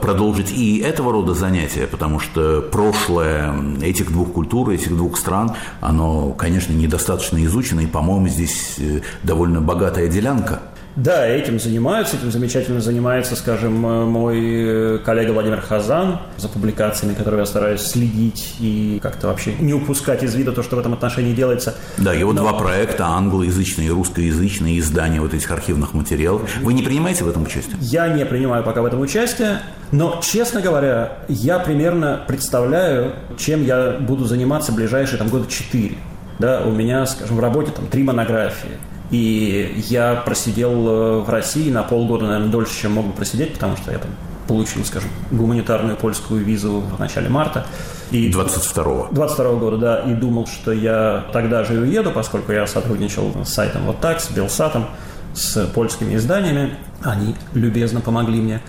продолжить 0.01 0.53
и 0.53 0.79
этого 0.79 1.13
рода 1.13 1.35
занятия, 1.35 1.87
потому 1.87 2.21
что 2.21 2.61
прошлое 2.61 3.55
этих 3.83 4.13
двух 4.13 4.33
культур, 4.33 4.71
этих 4.71 4.97
двух 4.97 5.17
стран, 5.17 5.53
оно, 5.81 6.33
конечно, 6.33 6.73
недостаточно 6.73 7.43
изучено, 7.45 7.81
и, 7.81 7.87
по-моему, 7.87 8.29
здесь 8.29 8.77
э, 8.79 9.01
довольно 9.23 9.61
богатая 9.61 10.09
делянка. 10.09 10.61
Да, 10.97 11.27
этим 11.27 11.61
занимаются, 11.61 12.17
этим 12.17 12.33
замечательно 12.33 12.81
занимается, 12.81 13.37
скажем, 13.37 13.75
мой 13.75 14.99
коллега 15.05 15.33
Владимир 15.33 15.61
Хазан, 15.61 16.19
за 16.37 16.49
публикациями, 16.49 17.15
которые 17.15 17.41
я 17.41 17.47
стараюсь 17.47 17.83
следить 17.83 18.57
и 18.59 18.99
как-то 19.03 19.29
вообще 19.29 19.55
не 19.61 19.73
упускать 19.73 20.23
из 20.23 20.35
вида 20.35 20.53
то, 20.53 20.63
что 20.63 20.77
в 20.77 20.79
этом 20.81 20.93
отношении 20.93 21.33
делается. 21.33 21.75
Да, 21.99 22.13
его 22.13 22.33
Но... 22.33 22.43
два 22.43 22.55
проекта, 22.55 23.07
англоязычные 23.07 23.89
и 23.89 23.91
русскоязычные 23.91 24.79
издания 24.81 25.21
вот 25.21 25.33
этих 25.33 25.51
архивных 25.51 25.95
материалов. 25.95 26.51
Вы 26.61 26.73
не 26.73 26.83
принимаете 26.83 27.25
в 27.25 27.29
этом 27.29 27.45
участие? 27.45 27.77
Я 27.81 28.09
не 28.09 28.27
принимаю 28.27 28.65
пока 28.65 28.83
в 28.83 28.85
этом 28.85 29.01
участие, 29.01 29.61
но, 29.93 30.21
честно 30.23 30.61
говоря, 30.61 31.19
я 31.29 31.59
примерно 31.61 32.25
представляю, 32.27 33.15
чем 33.39 33.65
я 33.65 33.97
буду 34.01 34.25
заниматься 34.25 34.73
ближайшие 34.73 35.19
там, 35.19 35.29
года 35.29 35.49
четыре. 35.49 35.97
Да, 36.39 36.63
у 36.65 36.73
меня, 36.73 37.07
скажем, 37.07 37.37
в 37.37 37.41
работе 37.41 37.71
там 37.71 37.87
три 37.87 38.03
монографии. 38.03 38.71
И 39.11 39.83
я 39.88 40.14
просидел 40.14 40.88
э, 40.88 41.19
в 41.21 41.29
России 41.29 41.71
на 41.71 41.83
полгода, 41.83 42.26
наверное, 42.26 42.50
дольше, 42.50 42.81
чем 42.81 42.93
мог 42.93 43.07
бы 43.07 43.12
просидеть, 43.12 43.55
потому 43.55 43.76
что 43.76 43.90
я 43.90 43.99
там 43.99 44.11
получил, 44.47 44.85
скажем, 44.85 45.11
гуманитарную 45.31 45.97
польскую 45.97 46.45
визу 46.45 46.81
в 46.81 46.99
начале 46.99 47.29
марта. 47.29 47.67
И 48.11 48.31
22-го. 48.31 49.09
22 49.12 49.52
года, 49.55 49.76
да. 49.76 50.00
И 50.00 50.14
думал, 50.14 50.47
что 50.47 50.73
я 50.73 51.26
тогда 51.33 51.64
же 51.64 51.75
и 51.75 51.79
уеду, 51.79 52.11
поскольку 52.11 52.52
я 52.52 52.67
сотрудничал 52.67 53.33
с 53.45 53.49
сайтом 53.49 53.83
вот 53.87 54.00
так, 54.00 54.21
с 54.21 54.31
Белсатом, 54.31 54.87
с 55.35 55.67
польскими 55.67 56.17
изданиями. 56.17 56.75
Они 57.02 57.35
любезно 57.55 58.00
помогли 58.00 58.40
мне 58.40 58.61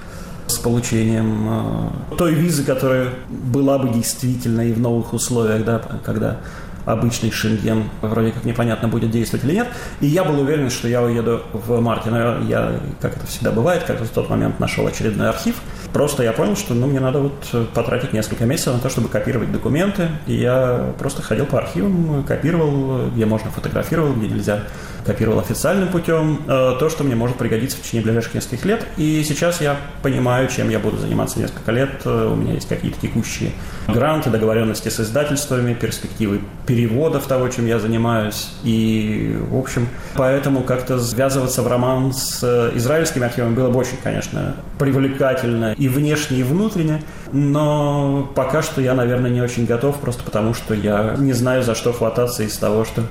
с 0.47 0.57
получением 0.57 1.91
э, 2.11 2.15
той 2.17 2.33
визы, 2.33 2.63
которая 2.63 3.09
была 3.29 3.77
бы 3.77 3.89
действительно 3.89 4.61
и 4.61 4.73
в 4.73 4.79
новых 4.79 5.13
условиях, 5.13 5.63
да, 5.65 5.81
когда 6.03 6.37
обычный 6.85 7.31
Шенген 7.31 7.89
вроде 8.01 8.31
как 8.31 8.45
непонятно 8.45 8.87
будет 8.87 9.11
действовать 9.11 9.45
или 9.45 9.53
нет. 9.53 9.67
И 9.99 10.07
я 10.07 10.23
был 10.23 10.39
уверен, 10.39 10.69
что 10.69 10.87
я 10.87 11.01
уеду 11.01 11.41
в 11.53 11.79
марте. 11.81 12.09
Но 12.09 12.39
я, 12.41 12.79
как 12.99 13.17
это 13.17 13.25
всегда 13.27 13.51
бывает, 13.51 13.83
как 13.83 14.01
в 14.01 14.09
тот 14.09 14.29
момент 14.29 14.59
нашел 14.59 14.85
очередной 14.87 15.29
архив. 15.29 15.55
Просто 15.93 16.23
я 16.23 16.31
понял, 16.31 16.55
что 16.55 16.73
ну, 16.73 16.87
мне 16.87 16.99
надо 16.99 17.19
вот 17.19 17.69
потратить 17.73 18.13
несколько 18.13 18.45
месяцев 18.45 18.73
на 18.73 18.79
то, 18.79 18.89
чтобы 18.89 19.09
копировать 19.09 19.51
документы. 19.51 20.09
И 20.27 20.33
я 20.33 20.93
просто 20.97 21.21
ходил 21.21 21.45
по 21.45 21.57
архивам, 21.57 22.23
копировал, 22.23 23.09
где 23.09 23.25
можно 23.25 23.51
фотографировал, 23.51 24.13
где 24.13 24.27
нельзя 24.27 24.63
копировал 25.05 25.39
официальным 25.39 25.89
путем, 25.89 26.41
э, 26.47 26.75
то, 26.79 26.89
что 26.89 27.03
мне 27.03 27.15
может 27.15 27.37
пригодиться 27.37 27.77
в 27.77 27.81
течение 27.81 28.03
ближайших 28.03 28.35
нескольких 28.35 28.65
лет. 28.65 28.85
И 28.97 29.23
сейчас 29.23 29.61
я 29.61 29.77
понимаю, 30.01 30.47
чем 30.47 30.69
я 30.69 30.79
буду 30.79 30.97
заниматься 30.97 31.39
несколько 31.39 31.71
лет. 31.71 32.01
Э, 32.05 32.29
у 32.31 32.35
меня 32.35 32.53
есть 32.53 32.67
какие-то 32.67 32.99
текущие 33.01 33.51
гранты, 33.87 34.29
договоренности 34.29 34.89
с 34.89 34.99
издательствами, 34.99 35.73
перспективы 35.73 36.41
переводов 36.65 37.25
того, 37.27 37.47
чем 37.49 37.65
я 37.65 37.79
занимаюсь. 37.79 38.49
И, 38.63 39.37
в 39.49 39.57
общем, 39.57 39.87
поэтому 40.15 40.61
как-то 40.61 40.99
связываться 40.99 41.61
в 41.61 41.67
роман 41.67 42.13
с 42.13 42.39
э, 42.43 42.71
израильскими 42.75 43.25
архивами 43.25 43.55
было 43.55 43.69
бы 43.69 43.79
очень, 43.79 43.97
конечно, 44.03 44.55
привлекательно 44.77 45.73
и 45.73 45.87
внешне, 45.87 46.39
и 46.39 46.43
внутренне. 46.43 47.01
Но 47.31 48.29
пока 48.35 48.61
что 48.61 48.81
я, 48.81 48.93
наверное, 48.93 49.29
не 49.29 49.41
очень 49.41 49.65
готов, 49.65 49.99
просто 49.99 50.23
потому 50.23 50.53
что 50.53 50.73
я 50.73 51.15
не 51.17 51.33
знаю, 51.33 51.63
за 51.63 51.75
что 51.75 51.93
хвататься 51.93 52.43
из 52.43 52.57
того, 52.57 52.85
что 52.85 53.03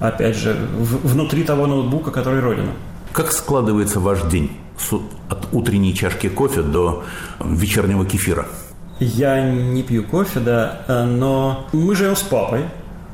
опять 0.00 0.36
же, 0.36 0.54
в, 0.78 1.08
внутри 1.08 1.44
того 1.44 1.66
ноутбука, 1.66 2.10
который 2.10 2.40
Родина. 2.40 2.72
Как 3.12 3.32
складывается 3.32 4.00
ваш 4.00 4.22
день 4.22 4.52
от 5.28 5.48
утренней 5.52 5.94
чашки 5.94 6.28
кофе 6.28 6.62
до 6.62 7.04
вечернего 7.40 8.04
кефира? 8.04 8.46
Я 8.98 9.50
не 9.50 9.82
пью 9.82 10.04
кофе, 10.04 10.40
да, 10.40 10.82
э, 10.88 11.04
но 11.04 11.66
мы 11.72 11.94
живем 11.94 12.16
с 12.16 12.22
папой, 12.22 12.64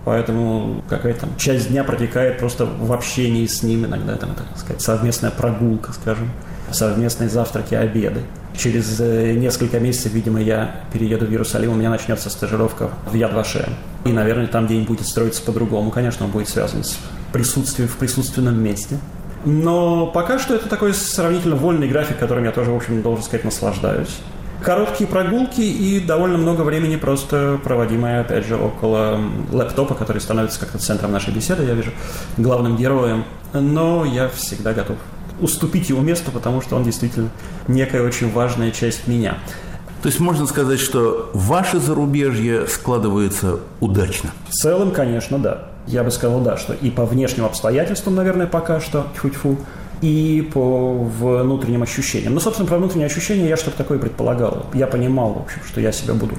поэтому 0.05 0.83
какая-то 0.89 1.23
там 1.23 1.37
часть 1.37 1.69
дня 1.71 1.83
протекает 1.83 2.39
просто 2.39 2.67
в 2.67 2.93
общении 2.93 3.47
с 3.47 3.63
ним, 3.63 3.87
иногда 3.87 4.17
там, 4.17 4.35
так 4.35 4.47
сказать, 4.57 4.81
совместная 4.81 5.31
прогулка, 5.31 5.93
скажем, 5.93 6.31
совместные 6.73 7.29
завтраки, 7.29 7.75
обеды. 7.75 8.21
Через 8.57 9.01
э, 9.01 9.33
несколько 9.33 9.81
месяцев, 9.81 10.13
видимо, 10.13 10.41
я 10.41 10.83
перееду 10.93 11.27
в 11.27 11.31
Иерусалим, 11.31 11.73
у 11.73 11.75
меня 11.75 11.91
начнется 11.91 12.31
стажировка 12.31 12.91
в 13.11 13.15
Яд-Вашем. 13.15 13.75
И, 14.05 14.13
наверное, 14.13 14.47
там 14.47 14.67
день 14.67 14.85
будет 14.85 15.07
строиться 15.07 15.43
по-другому. 15.43 15.91
Конечно, 15.91 16.27
он 16.27 16.33
будет 16.33 16.49
связан 16.49 16.85
с 16.85 16.99
присутствием 17.33 17.89
в 17.89 17.97
присутственном 17.97 18.63
месте. 18.63 18.99
Но 19.45 20.07
пока 20.07 20.39
что 20.39 20.55
это 20.55 20.69
такой 20.69 20.95
сравнительно 20.95 21.57
вольный 21.57 21.89
график, 21.89 22.19
которым 22.19 22.45
я 22.45 22.53
тоже, 22.53 22.71
в 22.71 22.77
общем, 22.77 23.03
должен 23.03 23.25
сказать, 23.25 23.45
наслаждаюсь. 23.45 24.21
Короткие 24.63 25.09
прогулки 25.09 25.61
и 25.61 25.99
довольно 25.99 26.39
много 26.39 26.63
времени 26.63 26.95
просто 26.95 27.59
проводимое, 27.65 28.21
опять 28.21 28.47
же, 28.47 28.57
около 28.57 29.21
лэптопа, 29.51 29.95
который 29.95 30.21
становится 30.21 30.61
как-то 30.61 30.79
центром 30.79 31.11
нашей 31.11 31.35
беседы, 31.35 31.65
я 31.65 31.75
вижу, 31.75 31.91
главным 32.37 32.77
героем. 32.77 33.25
Но 33.53 34.05
я 34.05 34.29
всегда 34.29 34.73
готов 34.73 34.99
уступить 35.41 35.89
его 35.89 36.01
месту, 36.01 36.31
потому 36.31 36.61
что 36.61 36.77
он 36.77 36.85
действительно 36.85 37.31
некая 37.69 38.03
очень 38.03 38.31
важная 38.31 38.71
часть 38.71 39.07
меня. 39.07 39.39
То 40.03 40.09
есть 40.09 40.19
можно 40.19 40.47
сказать, 40.47 40.81
что 40.81 41.31
ваше 41.33 41.79
зарубежье 41.79 42.67
складывается 42.67 43.61
удачно? 43.81 44.31
В 44.49 44.53
целом, 44.53 44.91
конечно, 44.91 45.39
да. 45.39 45.69
Я 45.87 46.03
бы 46.03 46.11
сказал, 46.11 46.41
да, 46.41 46.57
что 46.57 46.73
и 46.75 46.91
по 46.91 47.05
внешним 47.05 47.45
обстоятельствам, 47.45 48.15
наверное, 48.15 48.47
пока 48.47 48.81
что, 48.81 49.07
тьфу-тьфу, 49.17 49.59
и 50.01 50.49
по 50.53 50.95
внутренним 50.95 51.85
ощущениям. 51.85 52.35
Ну, 52.35 52.41
собственно, 52.41 52.69
про 52.69 52.77
внутренние 52.79 53.07
ощущения 53.07 53.49
я 53.49 53.57
что-то 53.57 53.79
такое 53.79 53.99
предполагал. 53.99 54.67
Я 54.75 54.89
понимал, 54.89 55.33
в 55.33 55.43
общем, 55.43 55.61
что 55.67 55.81
я 55.81 55.93
себя 55.93 56.15
буду 56.15 56.35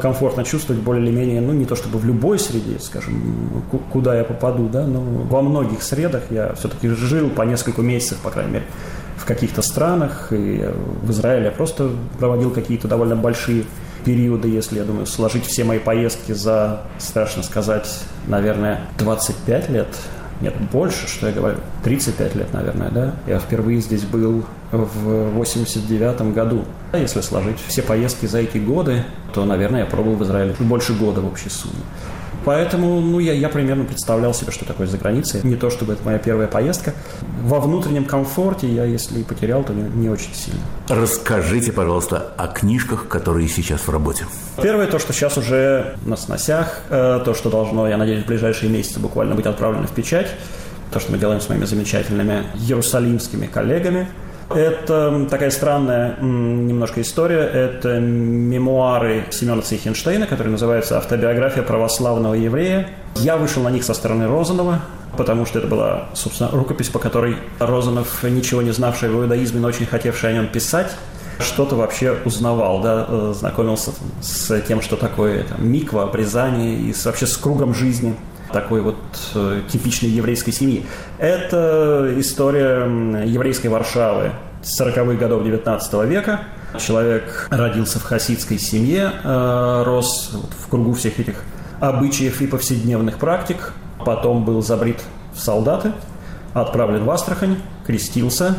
комфортно 0.00 0.44
чувствовать 0.44 0.82
более-менее, 0.82 1.40
ну, 1.40 1.52
не 1.52 1.64
то 1.64 1.76
чтобы 1.76 1.98
в 1.98 2.04
любой 2.04 2.38
среде, 2.38 2.78
скажем, 2.80 3.64
куда 3.92 4.16
я 4.16 4.24
попаду, 4.24 4.68
да, 4.68 4.86
но 4.86 5.00
во 5.00 5.42
многих 5.42 5.82
средах 5.82 6.22
я 6.30 6.54
все-таки 6.54 6.88
жил 6.88 7.30
по 7.30 7.42
несколько 7.42 7.82
месяцев, 7.82 8.18
по 8.18 8.30
крайней 8.30 8.52
мере, 8.52 8.64
в 9.16 9.24
каких-то 9.24 9.62
странах, 9.62 10.28
и 10.32 10.68
в 11.02 11.10
Израиле 11.10 11.46
я 11.46 11.50
просто 11.52 11.90
проводил 12.18 12.50
какие-то 12.50 12.88
довольно 12.88 13.16
большие 13.16 13.64
периоды, 14.04 14.48
если, 14.48 14.78
я 14.78 14.84
думаю, 14.84 15.06
сложить 15.06 15.44
все 15.46 15.64
мои 15.64 15.78
поездки 15.78 16.32
за, 16.32 16.82
страшно 16.98 17.42
сказать, 17.42 17.88
наверное, 18.26 18.80
25 18.98 19.70
лет, 19.70 19.88
нет, 20.40 20.54
больше, 20.72 21.08
что 21.08 21.26
я 21.26 21.32
говорю, 21.32 21.58
35 21.82 22.34
лет, 22.36 22.52
наверное, 22.52 22.90
да. 22.90 23.14
Я 23.26 23.38
впервые 23.38 23.80
здесь 23.80 24.04
был 24.04 24.44
в 24.70 25.30
89 25.30 26.32
году. 26.32 26.64
Если 26.92 27.20
сложить 27.20 27.58
все 27.66 27.82
поездки 27.82 28.26
за 28.26 28.38
эти 28.38 28.58
годы, 28.58 29.04
то, 29.34 29.44
наверное, 29.44 29.80
я 29.80 29.86
пробовал 29.86 30.16
в 30.16 30.24
Израиле 30.24 30.54
больше 30.60 30.94
года 30.94 31.20
в 31.20 31.26
общей 31.26 31.50
сумме. 31.50 31.74
Поэтому 32.48 33.02
ну, 33.02 33.18
я, 33.18 33.34
я 33.34 33.50
примерно 33.50 33.84
представлял 33.84 34.32
себе, 34.32 34.52
что 34.52 34.64
такое 34.64 34.86
за 34.86 34.96
границей. 34.96 35.42
Не 35.44 35.54
то, 35.54 35.68
чтобы 35.68 35.92
это 35.92 36.02
моя 36.02 36.16
первая 36.16 36.48
поездка. 36.48 36.94
Во 37.42 37.60
внутреннем 37.60 38.06
комфорте 38.06 38.66
я, 38.66 38.84
если 38.84 39.20
и 39.20 39.22
потерял, 39.22 39.62
то 39.64 39.74
не, 39.74 39.82
не 39.82 40.08
очень 40.08 40.32
сильно. 40.32 40.60
Расскажите, 40.88 41.72
пожалуйста, 41.72 42.32
о 42.38 42.46
книжках, 42.46 43.06
которые 43.06 43.48
сейчас 43.48 43.82
в 43.82 43.90
работе. 43.90 44.24
Первое, 44.62 44.86
то, 44.86 44.98
что 44.98 45.12
сейчас 45.12 45.36
уже 45.36 45.98
на 46.06 46.16
сносях, 46.16 46.80
э, 46.88 47.20
то, 47.22 47.34
что 47.34 47.50
должно, 47.50 47.86
я 47.86 47.98
надеюсь, 47.98 48.24
в 48.24 48.26
ближайшие 48.26 48.72
месяцы 48.72 48.98
буквально 48.98 49.34
быть 49.34 49.44
отправлено 49.44 49.86
в 49.86 49.92
печать, 49.92 50.28
то, 50.90 51.00
что 51.00 51.12
мы 51.12 51.18
делаем 51.18 51.42
с 51.42 51.50
моими 51.50 51.66
замечательными 51.66 52.44
иерусалимскими 52.54 53.44
коллегами– 53.44 54.08
это 54.50 55.26
такая 55.28 55.50
странная 55.50 56.16
немножко 56.20 57.00
история. 57.02 57.40
Это 57.40 58.00
мемуары 58.00 59.26
Семена 59.30 59.60
Цейхенштейна, 59.60 60.26
которые 60.26 60.52
называются 60.52 60.96
«Автобиография 60.96 61.62
православного 61.62 62.34
еврея». 62.34 62.88
Я 63.16 63.36
вышел 63.36 63.62
на 63.62 63.70
них 63.70 63.84
со 63.84 63.94
стороны 63.94 64.26
Розанова, 64.26 64.80
потому 65.16 65.44
что 65.44 65.58
это 65.58 65.68
была, 65.68 66.06
собственно, 66.14 66.50
рукопись, 66.50 66.88
по 66.88 66.98
которой 66.98 67.36
Розанов, 67.58 68.22
ничего 68.22 68.62
не 68.62 68.70
знавший 68.70 69.10
в 69.10 69.20
иудаизме, 69.20 69.60
но 69.60 69.68
очень 69.68 69.86
хотевший 69.86 70.30
о 70.30 70.32
нем 70.32 70.46
писать, 70.48 70.92
что-то 71.40 71.76
вообще 71.76 72.16
узнавал, 72.24 72.80
да, 72.80 73.06
э, 73.08 73.34
знакомился 73.36 73.92
с 74.20 74.60
тем, 74.62 74.80
что 74.80 74.96
такое 74.96 75.44
там, 75.44 75.68
миква, 75.70 76.04
обрезание 76.04 76.74
и 76.74 76.92
с, 76.92 77.04
вообще 77.04 77.26
с 77.26 77.36
кругом 77.36 77.74
жизни 77.74 78.16
такой 78.52 78.80
вот 78.80 78.96
э, 79.34 79.62
типичной 79.68 80.10
еврейской 80.10 80.52
семьи. 80.52 80.86
Это 81.18 82.14
история 82.16 82.84
еврейской 83.24 83.68
Варшавы 83.68 84.32
40-х 84.62 85.14
годов 85.14 85.44
19 85.44 85.94
века. 86.04 86.40
Человек 86.78 87.48
родился 87.50 87.98
в 87.98 88.02
хасидской 88.02 88.58
семье, 88.58 89.12
э, 89.22 89.82
рос 89.84 90.32
в 90.58 90.68
кругу 90.68 90.92
всех 90.92 91.18
этих 91.18 91.42
обычаев 91.80 92.40
и 92.40 92.46
повседневных 92.46 93.18
практик. 93.18 93.72
Потом 94.04 94.44
был 94.44 94.62
забрит 94.62 95.00
в 95.32 95.40
солдаты, 95.40 95.92
отправлен 96.54 97.04
в 97.04 97.10
Астрахань, 97.10 97.56
крестился. 97.86 98.56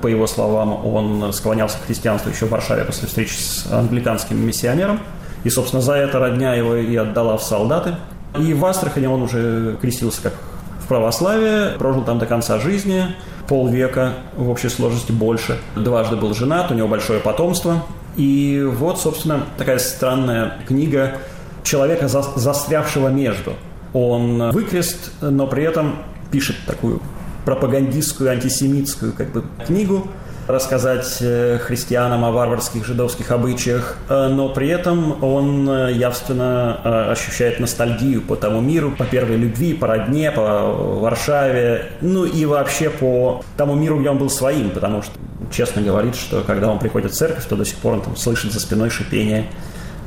По 0.00 0.06
его 0.06 0.28
словам, 0.28 0.86
он 0.86 1.32
склонялся 1.32 1.76
к 1.78 1.86
христианству 1.86 2.30
еще 2.30 2.46
в 2.46 2.50
Варшаве 2.50 2.84
после 2.84 3.08
встречи 3.08 3.34
с 3.34 3.66
англиканским 3.70 4.38
миссионером. 4.38 5.00
И, 5.42 5.50
собственно, 5.50 5.82
за 5.82 5.94
это 5.94 6.20
родня 6.20 6.54
его 6.54 6.76
и 6.76 6.94
отдала 6.94 7.36
в 7.36 7.42
солдаты. 7.42 7.96
И 8.38 8.54
в 8.54 8.64
Астрахани 8.64 9.06
он 9.06 9.22
уже 9.22 9.76
крестился 9.80 10.22
как 10.22 10.34
в 10.80 10.88
православие, 10.88 11.76
прожил 11.78 12.02
там 12.02 12.18
до 12.18 12.26
конца 12.26 12.58
жизни, 12.58 13.14
полвека 13.48 14.14
в 14.36 14.48
общей 14.48 14.68
сложности 14.68 15.12
больше. 15.12 15.58
Дважды 15.76 16.16
был 16.16 16.34
женат, 16.34 16.70
у 16.70 16.74
него 16.74 16.88
большое 16.88 17.20
потомство. 17.20 17.84
И 18.16 18.62
вот, 18.64 19.00
собственно, 19.00 19.44
такая 19.56 19.78
странная 19.78 20.58
книга 20.66 21.18
человека, 21.62 22.08
застрявшего 22.08 23.08
между. 23.08 23.54
Он 23.92 24.50
выкрест, 24.50 25.12
но 25.20 25.46
при 25.46 25.64
этом 25.64 25.96
пишет 26.30 26.56
такую 26.66 27.00
пропагандистскую, 27.44 28.30
антисемитскую 28.30 29.12
как 29.12 29.32
бы, 29.32 29.44
книгу, 29.66 30.06
рассказать 30.46 31.18
э, 31.20 31.58
христианам 31.58 32.24
о 32.24 32.30
варварских 32.30 32.84
жидовских 32.84 33.30
обычаях, 33.30 33.96
э, 34.08 34.28
но 34.28 34.48
при 34.48 34.68
этом 34.68 35.22
он 35.22 35.68
э, 35.68 35.92
явственно 35.92 37.10
ощущает 37.10 37.60
ностальгию 37.60 38.22
по 38.22 38.36
тому 38.36 38.60
миру, 38.60 38.92
по 38.96 39.04
первой 39.04 39.36
любви, 39.36 39.74
по 39.74 39.86
родне, 39.86 40.30
по 40.30 40.72
Варшаве, 41.00 41.90
ну 42.00 42.24
и 42.24 42.44
вообще 42.44 42.90
по 42.90 43.44
тому 43.56 43.74
миру, 43.74 43.98
где 44.00 44.10
он 44.10 44.18
был 44.18 44.30
своим, 44.30 44.70
потому 44.70 45.02
что 45.02 45.12
честно 45.50 45.82
говорит, 45.82 46.16
что 46.16 46.42
когда 46.42 46.68
он 46.68 46.78
приходит 46.78 47.12
в 47.12 47.14
церковь, 47.14 47.44
то 47.46 47.56
до 47.56 47.64
сих 47.64 47.76
пор 47.78 47.94
он 47.94 48.02
там 48.02 48.16
слышит 48.16 48.52
за 48.52 48.60
спиной 48.60 48.90
шипение 48.90 49.46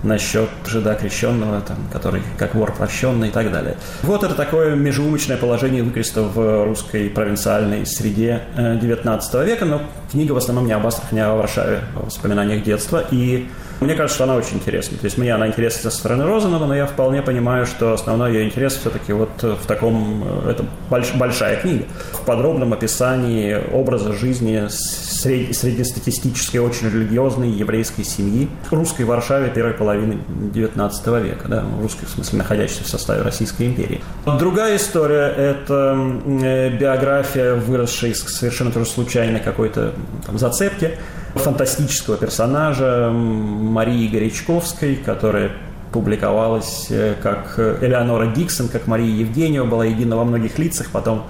насчет 0.05 0.49
жида 0.65 0.95
крещенного, 0.95 1.61
там, 1.61 1.77
который 1.91 2.21
как 2.37 2.55
вор 2.55 2.73
прощенный 2.73 3.29
и 3.29 3.31
так 3.31 3.51
далее. 3.51 3.75
Вот 4.03 4.23
это 4.23 4.35
такое 4.35 4.75
межеумочное 4.75 5.37
положение 5.37 5.83
выкреста 5.83 6.21
в 6.21 6.65
русской 6.65 7.09
провинциальной 7.09 7.85
среде 7.85 8.43
XIX 8.55 9.21
э, 9.33 9.45
века, 9.45 9.65
но 9.65 9.81
книга 10.11 10.33
в 10.33 10.37
основном 10.37 10.67
не 10.67 10.73
об 10.73 10.85
Астрахани, 10.85 11.19
а 11.19 11.33
о 11.33 11.35
Варшаве, 11.35 11.81
о 11.95 12.05
воспоминаниях 12.05 12.63
детства. 12.63 13.03
И 13.11 13.49
мне 13.81 13.95
кажется, 13.95 14.15
что 14.15 14.23
она 14.23 14.35
очень 14.35 14.57
интересна. 14.57 14.97
То 14.97 15.05
есть 15.05 15.17
мне 15.17 15.33
она 15.33 15.47
интересна 15.47 15.89
со 15.89 15.97
стороны 15.97 16.25
Розанова, 16.25 16.65
но 16.65 16.75
я 16.75 16.85
вполне 16.85 17.21
понимаю, 17.21 17.65
что 17.65 17.93
основной 17.93 18.33
ее 18.33 18.45
интерес 18.45 18.75
все-таки 18.75 19.13
вот 19.13 19.41
в 19.41 19.65
таком... 19.65 20.23
Э, 20.45 20.51
это 20.51 20.65
больш, 20.89 21.13
большая 21.13 21.57
книга. 21.57 21.85
В 22.13 22.25
подробном 22.25 22.73
описании 22.73 23.57
образа 23.73 24.13
жизни 24.13 24.67
сред, 24.69 25.55
среднестатистической, 25.55 26.59
очень 26.59 26.89
религиозной 26.89 27.49
еврейской 27.49 28.03
семьи 28.03 28.47
русской 28.71 29.03
Варшаве 29.03 29.49
первой 29.49 29.73
половины 29.73 30.19
XIX 30.53 31.23
века. 31.23 31.47
Да, 31.47 31.65
русской, 31.81 32.05
в 32.05 32.09
смысле, 32.09 32.39
находящейся 32.39 32.83
в 32.83 32.87
составе 32.87 33.21
Российской 33.23 33.67
империи. 33.67 34.01
Другая 34.39 34.77
история– 34.77 35.33
это 35.37 35.97
э, 36.25 36.69
биография, 36.69 37.55
выросшая 37.55 38.11
из 38.11 38.21
совершенно 38.21 38.71
тоже 38.71 38.89
случайной 38.89 39.39
какой-то 39.39 39.93
там, 40.25 40.37
зацепки 40.37 40.97
фантастического 41.35 42.17
персонажа 42.17 43.11
Марии 43.11 44.07
Горячковской, 44.07 44.95
которая 44.95 45.51
публиковалась 45.91 46.87
э, 46.89 47.15
как 47.21 47.59
Элеонора 47.81 48.27
Диксон, 48.27 48.67
как 48.67 48.87
Мария 48.87 49.15
Евгеньева, 49.15 49.65
была 49.65 49.85
едина 49.85 50.17
во 50.17 50.23
многих 50.23 50.57
лицах, 50.57 50.89
потом 50.91 51.23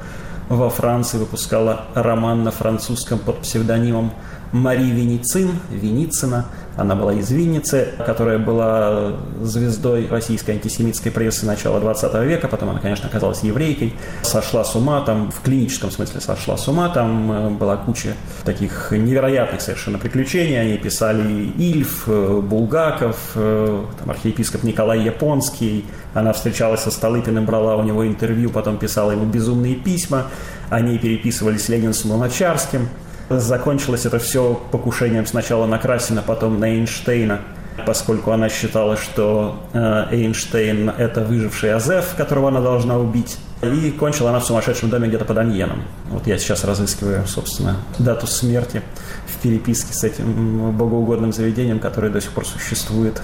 во 0.50 0.70
Франции 0.70 1.18
выпускала 1.18 1.86
роман 1.94 2.44
на 2.44 2.52
французском 2.52 3.20
под 3.20 3.40
псевдонимом 3.40 4.12
Мари 4.52 4.92
Веницин, 4.92 5.52
Веницина– 5.72 6.46
она 6.78 6.96
была 6.96 7.14
из 7.14 7.32
Винницы, 7.32 7.94
которая 8.06 8.38
была 8.38 9.14
звездой 9.42 10.08
российской 10.08 10.52
антисемитской 10.52 11.12
прессы 11.12 11.46
начала 11.46 11.80
20 11.80 12.14
века. 12.26 12.48
Потом 12.48 12.70
она, 12.70 12.80
конечно, 12.80 13.08
оказалась 13.08 13.44
еврейкой. 13.44 13.94
Сошла 14.24 14.66
с 14.66 14.76
ума, 14.76 15.02
там 15.02 15.32
в 15.32 15.42
клиническом 15.42 15.90
смысле 15.90 16.20
сошла 16.20 16.58
с 16.58 16.68
ума. 16.68 16.90
Там 16.90 17.32
э, 17.32 17.50
была 17.52 17.78
куча 17.78 18.16
таких 18.44 18.92
невероятных 18.92 19.62
совершенно 19.62 19.98
приключений. 19.98 20.60
Они 20.60 20.78
писали 20.78 21.54
Ильф, 21.58 22.04
э, 22.08 22.42
Булгаков, 22.42 23.18
э, 23.36 23.84
там, 24.00 24.10
архиепископ 24.10 24.64
Николай 24.64 25.00
Японский. 25.00 25.86
Она 26.14 26.34
встречалась 26.34 26.82
со 26.82 26.92
Столыпиным, 26.92 27.46
брала 27.46 27.78
у 27.78 27.84
него 27.84 28.06
интервью, 28.06 28.50
потом 28.50 28.78
писала 28.78 29.12
ему 29.12 29.26
безумные 29.26 29.76
письма. 29.76 30.28
Они 30.70 30.98
переписывались 30.98 31.66
с 31.66 31.70
Лениным 31.70 31.94
с 31.94 32.04
Луначарским. 32.04 32.90
Закончилось 33.30 34.06
это 34.06 34.20
все 34.20 34.62
покушением 34.72 35.26
сначала 35.26 35.66
на 35.66 35.80
Красина, 35.80 36.22
потом 36.22 36.60
на 36.60 36.66
Эйнштейна, 36.66 37.42
поскольку 37.86 38.32
она 38.32 38.50
считала, 38.50 38.98
что 38.98 39.64
э, 39.74 40.08
Эйнштейн– 40.12 40.90
это 40.98 41.22
выживший 41.22 41.74
Азеф, 41.74 42.16
которого 42.16 42.50
она 42.50 42.62
должна 42.62 42.98
убить. 42.98 43.38
И 43.64 43.90
кончила 43.92 44.30
она 44.30 44.40
в 44.40 44.46
сумасшедшем 44.46 44.90
доме 44.90 45.08
где-то 45.08 45.26
под 45.26 45.40
Амьеном. 45.40 45.84
Вот 46.10 46.28
я 46.28 46.38
сейчас 46.38 46.64
разыскиваю, 46.66 47.26
собственно, 47.26 47.78
дату 47.98 48.28
смерти 48.28 48.84
в 49.28 49.42
переписке 49.42 49.94
с 49.94 50.04
этим 50.04 50.72
богоугодным 50.78 51.34
заведением, 51.34 51.80
которое 51.80 52.10
до 52.10 52.22
сих 52.22 52.32
пор 52.32 52.46
существует 52.46 53.22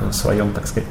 в 0.00 0.12
своем, 0.12 0.52
так 0.52 0.66
сказать, 0.66 0.88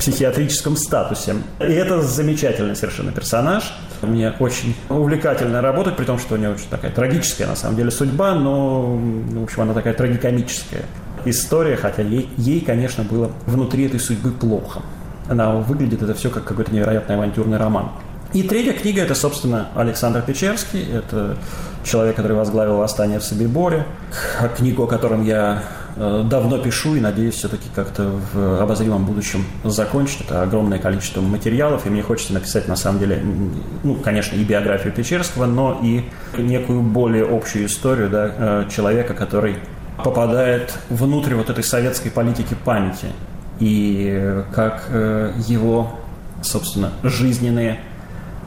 психиатрическом 0.00 0.76
статусе. 0.76 1.36
И 1.60 1.64
это 1.72 2.02
замечательный 2.02 2.74
совершенно 2.74 3.12
персонаж. 3.12 3.72
Мне 4.02 4.32
очень 4.38 4.74
увлекательно 4.88 5.60
работать, 5.60 5.96
при 5.96 6.04
том, 6.04 6.18
что 6.18 6.34
у 6.34 6.38
нее 6.38 6.50
очень 6.50 6.68
такая 6.70 6.90
трагическая, 6.90 7.46
на 7.46 7.56
самом 7.56 7.76
деле, 7.76 7.90
судьба, 7.90 8.34
но, 8.34 8.96
в 8.96 9.42
общем, 9.42 9.62
она 9.62 9.74
такая 9.74 9.94
трагикомическая 9.94 10.84
история, 11.24 11.76
хотя 11.76 12.02
ей, 12.02 12.28
ей, 12.36 12.60
конечно, 12.60 13.04
было 13.04 13.30
внутри 13.46 13.86
этой 13.86 14.00
судьбы 14.00 14.30
плохо. 14.30 14.80
Она 15.28 15.52
выглядит 15.56 16.02
это 16.02 16.14
все 16.14 16.30
как 16.30 16.44
какой-то 16.44 16.72
невероятный 16.72 17.16
авантюрный 17.16 17.58
роман. 17.58 17.90
И 18.32 18.44
третья 18.44 18.72
книга– 18.72 19.02
это, 19.02 19.14
собственно, 19.14 19.68
Александр 19.74 20.22
Печерский. 20.22 20.82
Это 20.82 21.36
человек, 21.82 22.14
который 22.16 22.36
возглавил 22.36 22.76
восстание 22.76 23.18
в 23.18 23.24
Собиборе. 23.24 23.86
Книгу, 24.56 24.84
о 24.84 24.86
котором 24.86 25.24
я 25.24 25.64
давно 26.00 26.56
пишу 26.58 26.94
и 26.94 27.00
надеюсь 27.00 27.34
все-таки 27.34 27.68
как-то 27.74 28.10
в 28.32 28.62
обозримом 28.62 29.04
будущем 29.04 29.44
закончить. 29.64 30.22
Это 30.22 30.42
огромное 30.42 30.78
количество 30.78 31.20
материалов, 31.20 31.86
и 31.86 31.90
мне 31.90 32.02
хочется 32.02 32.32
написать, 32.32 32.68
на 32.68 32.76
самом 32.76 33.00
деле, 33.00 33.22
ну, 33.82 33.96
конечно, 33.96 34.34
и 34.36 34.42
биографию 34.42 34.94
Печерского, 34.94 35.44
но 35.44 35.78
и 35.82 36.04
некую 36.38 36.80
более 36.80 37.26
общую 37.26 37.66
историю 37.66 38.08
да, 38.08 38.32
э, 38.34 38.68
человека, 38.70 39.12
который 39.12 39.56
попадает 40.02 40.72
внутрь 40.88 41.34
вот 41.34 41.50
этой 41.50 41.64
советской 41.64 42.10
политики 42.10 42.56
памяти, 42.64 43.08
и 43.58 44.42
как 44.54 44.86
э, 44.88 45.32
его, 45.46 45.98
собственно, 46.42 46.92
жизненные 47.02 47.78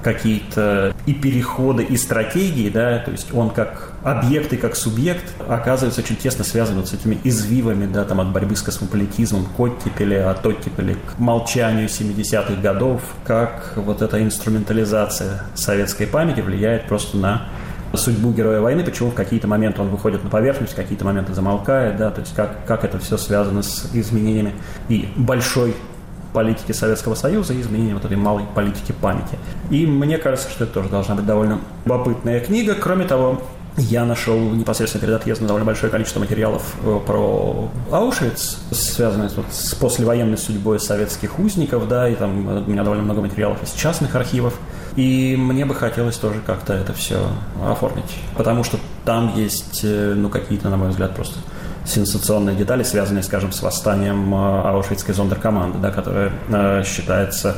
какие-то 0.03 0.93
и 1.05 1.13
переходы, 1.13 1.83
и 1.83 1.97
стратегии, 1.97 2.69
да, 2.69 2.99
то 2.99 3.11
есть 3.11 3.33
он 3.33 3.49
как 3.49 3.93
объект 4.03 4.51
и 4.53 4.57
как 4.57 4.75
субъект 4.75 5.23
оказывается 5.47 6.01
очень 6.01 6.17
тесно 6.17 6.43
связан 6.43 6.75
вот 6.75 6.89
с 6.89 6.93
этими 6.93 7.17
извивами, 7.23 7.85
да, 7.85 8.03
там 8.03 8.19
от 8.19 8.31
борьбы 8.31 8.55
с 8.55 8.61
космополитизмом 8.61 9.45
к 9.45 9.59
оттепели, 9.59 10.15
от 10.15 10.45
оттепели 10.45 10.93
к 10.93 11.19
молчанию 11.19 11.87
70-х 11.87 12.61
годов, 12.61 13.01
как 13.25 13.73
вот 13.75 14.01
эта 14.01 14.21
инструментализация 14.21 15.43
советской 15.55 16.05
памяти 16.05 16.41
влияет 16.41 16.87
просто 16.87 17.17
на 17.17 17.47
судьбу 17.93 18.31
героя 18.31 18.59
войны, 18.59 18.83
почему 18.83 19.11
в 19.11 19.13
какие-то 19.13 19.47
моменты 19.47 19.81
он 19.81 19.89
выходит 19.89 20.23
на 20.23 20.29
поверхность, 20.29 20.73
в 20.73 20.75
какие-то 20.75 21.05
моменты 21.05 21.33
замолкает, 21.33 21.97
да, 21.97 22.09
то 22.09 22.21
есть 22.21 22.33
как, 22.35 22.65
как 22.65 22.83
это 22.83 22.99
все 22.99 23.17
связано 23.17 23.61
с 23.61 23.89
изменениями. 23.93 24.53
И 24.89 25.07
большой 25.15 25.75
политики 26.33 26.71
Советского 26.71 27.15
Союза 27.15 27.53
и 27.53 27.61
изменения 27.61 27.93
вот 27.93 28.05
этой 28.05 28.17
малой 28.17 28.43
политики 28.55 28.91
памяти. 28.91 29.37
И 29.69 29.85
мне 29.85 30.17
кажется, 30.17 30.49
что 30.49 30.65
это 30.65 30.73
тоже 30.73 30.89
должна 30.89 31.15
быть 31.15 31.25
довольно 31.25 31.59
любопытная 31.85 32.39
книга. 32.39 32.75
Кроме 32.75 33.05
того, 33.05 33.41
я 33.77 34.05
нашел 34.05 34.37
непосредственно 34.37 35.01
перед 35.01 35.15
отъездом 35.15 35.47
довольно 35.47 35.65
большое 35.65 35.91
количество 35.91 36.19
материалов 36.19 36.75
э, 36.83 36.99
про 37.05 37.69
Аушвиц, 37.91 38.59
связанных 38.71 39.35
вот 39.35 39.45
с 39.51 39.73
послевоенной 39.73 40.37
судьбой 40.37 40.79
советских 40.79 41.39
узников, 41.39 41.87
да, 41.87 42.07
и 42.07 42.15
там 42.15 42.49
э, 42.49 42.61
у 42.61 42.69
меня 42.69 42.83
довольно 42.83 43.03
много 43.03 43.21
материалов 43.21 43.63
из 43.63 43.71
частных 43.71 44.15
архивов. 44.15 44.53
И 44.95 45.35
мне 45.35 45.65
бы 45.65 45.73
хотелось 45.73 46.17
тоже 46.17 46.39
как-то 46.45 46.73
это 46.73 46.93
все 46.93 47.27
оформить, 47.65 48.15
потому 48.37 48.63
что 48.63 48.77
там 49.05 49.33
есть, 49.35 49.81
э, 49.83 50.13
ну, 50.15 50.29
какие-то, 50.29 50.69
на 50.69 50.77
мой 50.77 50.89
взгляд, 50.89 51.15
просто 51.15 51.39
сенсационные 51.85 52.55
детали, 52.55 52.83
связанные, 52.83 53.23
скажем, 53.23 53.51
с 53.51 53.61
восстанием 53.61 54.33
э, 54.33 54.61
Аушвицкой 54.69 55.15
зондеркоманды, 55.15 55.79
да, 55.79 55.91
которая 55.91 56.31
э, 56.49 56.83
считается 56.85 57.57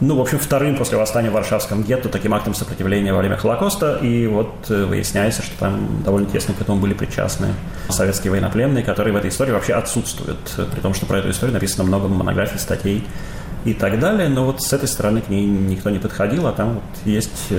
ну, 0.00 0.16
в 0.16 0.20
общем, 0.20 0.38
вторым 0.40 0.76
после 0.76 0.98
восстания 0.98 1.30
в 1.30 1.34
Варшавском 1.34 1.84
гетто 1.84 2.08
таким 2.08 2.34
актом 2.34 2.52
сопротивления 2.52 3.12
во 3.12 3.20
время 3.20 3.36
Холокоста. 3.36 3.96
И 4.02 4.26
вот 4.26 4.52
э, 4.68 4.84
выясняется, 4.84 5.42
что 5.42 5.56
там 5.58 6.02
довольно 6.04 6.28
тесно 6.28 6.52
к 6.52 6.60
этому 6.60 6.80
были 6.80 6.94
причастны 6.94 7.48
советские 7.88 8.32
военнопленные, 8.32 8.82
которые 8.82 9.14
в 9.14 9.16
этой 9.16 9.30
истории 9.30 9.52
вообще 9.52 9.74
отсутствуют. 9.74 10.38
При 10.72 10.80
том, 10.80 10.94
что 10.94 11.06
про 11.06 11.18
эту 11.18 11.30
историю 11.30 11.54
написано 11.54 11.84
много 11.84 12.08
монографий, 12.08 12.58
статей 12.58 13.06
и 13.64 13.72
так 13.72 14.00
далее. 14.00 14.28
Но 14.28 14.44
вот 14.44 14.62
с 14.62 14.72
этой 14.72 14.88
стороны 14.88 15.20
к 15.20 15.28
ней 15.28 15.46
никто 15.46 15.90
не 15.90 16.00
подходил, 16.00 16.48
а 16.48 16.52
там 16.52 16.74
вот 16.74 16.82
есть 17.04 17.52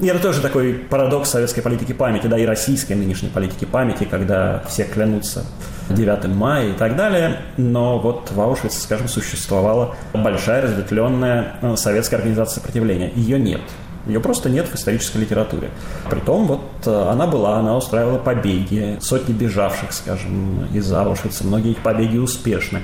и 0.00 0.06
это 0.06 0.18
тоже 0.18 0.40
такой 0.40 0.74
парадокс 0.74 1.30
советской 1.30 1.62
политики 1.62 1.92
памяти, 1.92 2.26
да, 2.26 2.38
и 2.38 2.44
российской 2.44 2.94
нынешней 2.94 3.28
политики 3.28 3.64
памяти, 3.64 4.04
когда 4.04 4.62
все 4.68 4.84
клянутся 4.84 5.44
9 5.90 6.24
мая 6.34 6.70
и 6.70 6.72
так 6.72 6.96
далее. 6.96 7.40
Но 7.56 7.98
вот 7.98 8.30
в 8.30 8.40
Аушвице, 8.40 8.80
скажем, 8.80 9.08
существовала 9.08 9.94
большая 10.12 10.62
разветвленная 10.62 11.56
э, 11.60 11.76
советская 11.76 12.18
организация 12.18 12.56
сопротивления. 12.56 13.12
Ее 13.14 13.38
нет. 13.38 13.60
Ее 14.06 14.18
просто 14.18 14.50
нет 14.50 14.66
в 14.66 14.74
исторической 14.74 15.18
литературе. 15.18 15.70
Притом 16.10 16.46
вот 16.46 16.62
э, 16.86 17.08
она 17.08 17.26
была, 17.26 17.58
она 17.58 17.76
устраивала 17.76 18.18
побеги, 18.18 18.98
сотни 19.00 19.32
бежавших, 19.32 19.92
скажем, 19.92 20.66
из 20.72 20.92
Аушвица, 20.92 21.44
многие 21.44 21.72
их 21.72 21.78
побеги 21.78 22.18
успешны. 22.18 22.80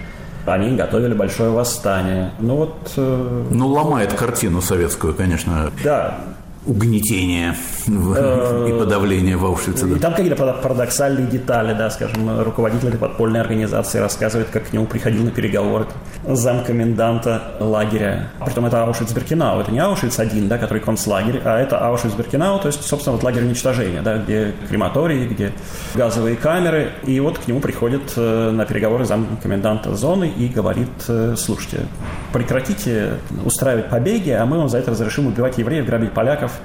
Они 0.46 0.76
готовили 0.76 1.14
большое 1.14 1.50
восстание. 1.50 2.30
Ну 2.38 2.56
вот... 2.56 2.92
Э... 2.96 3.46
Ну, 3.50 3.66
ломает 3.68 4.14
картину 4.14 4.62
советскую, 4.62 5.14
конечно. 5.14 5.70
Да, 5.84 6.20
угнетения 6.68 7.56
и 7.86 8.78
подавления 8.78 9.36
в 9.36 9.46
Аушвице. 9.46 9.88
И 9.88 9.98
там 9.98 10.12
какие-то 10.12 10.36
парадоксальные 10.36 11.26
детали, 11.26 11.72
да, 11.72 11.90
скажем, 11.90 12.42
руководитель 12.42 12.88
этой 12.88 12.98
подпольной 12.98 13.40
организации 13.40 13.98
рассказывает, 13.98 14.48
как 14.50 14.68
к 14.68 14.72
нему 14.72 14.86
приходил 14.86 15.24
на 15.24 15.30
переговоры 15.30 15.86
замкоменданта 16.26 17.54
лагеря. 17.58 18.30
Притом 18.44 18.66
это 18.66 18.84
Аушвиц-Беркинау, 18.84 19.60
это 19.60 19.72
не 19.72 19.78
Аушвиц-1, 19.78 20.46
да, 20.48 20.58
который 20.58 20.80
концлагерь, 20.80 21.40
а 21.44 21.58
это 21.58 21.78
Аушвиц-Беркинау, 21.78 22.60
то 22.60 22.66
есть, 22.68 22.84
собственно, 22.84 23.16
вот 23.16 23.24
лагерь 23.24 23.44
уничтожения, 23.44 24.02
да, 24.02 24.18
где 24.18 24.52
крематории, 24.68 25.26
где 25.26 25.52
газовые 25.94 26.36
камеры, 26.36 26.90
и 27.06 27.18
вот 27.20 27.38
к 27.38 27.48
нему 27.48 27.60
приходит 27.60 28.12
э, 28.16 28.50
на 28.50 28.66
переговоры 28.66 29.06
замкоменданта 29.06 29.94
зоны 29.94 30.30
и 30.36 30.48
говорит, 30.48 30.88
э, 31.08 31.34
слушайте, 31.38 31.86
прекратите 32.32 33.14
устраивать 33.44 33.88
побеги, 33.88 34.30
а 34.30 34.44
мы 34.44 34.58
вам 34.58 34.68
за 34.68 34.78
это 34.78 34.90
разрешим 34.90 35.26
убивать 35.28 35.56
евреев, 35.56 35.86
грабить 35.86 36.12
поляков, 36.12 36.57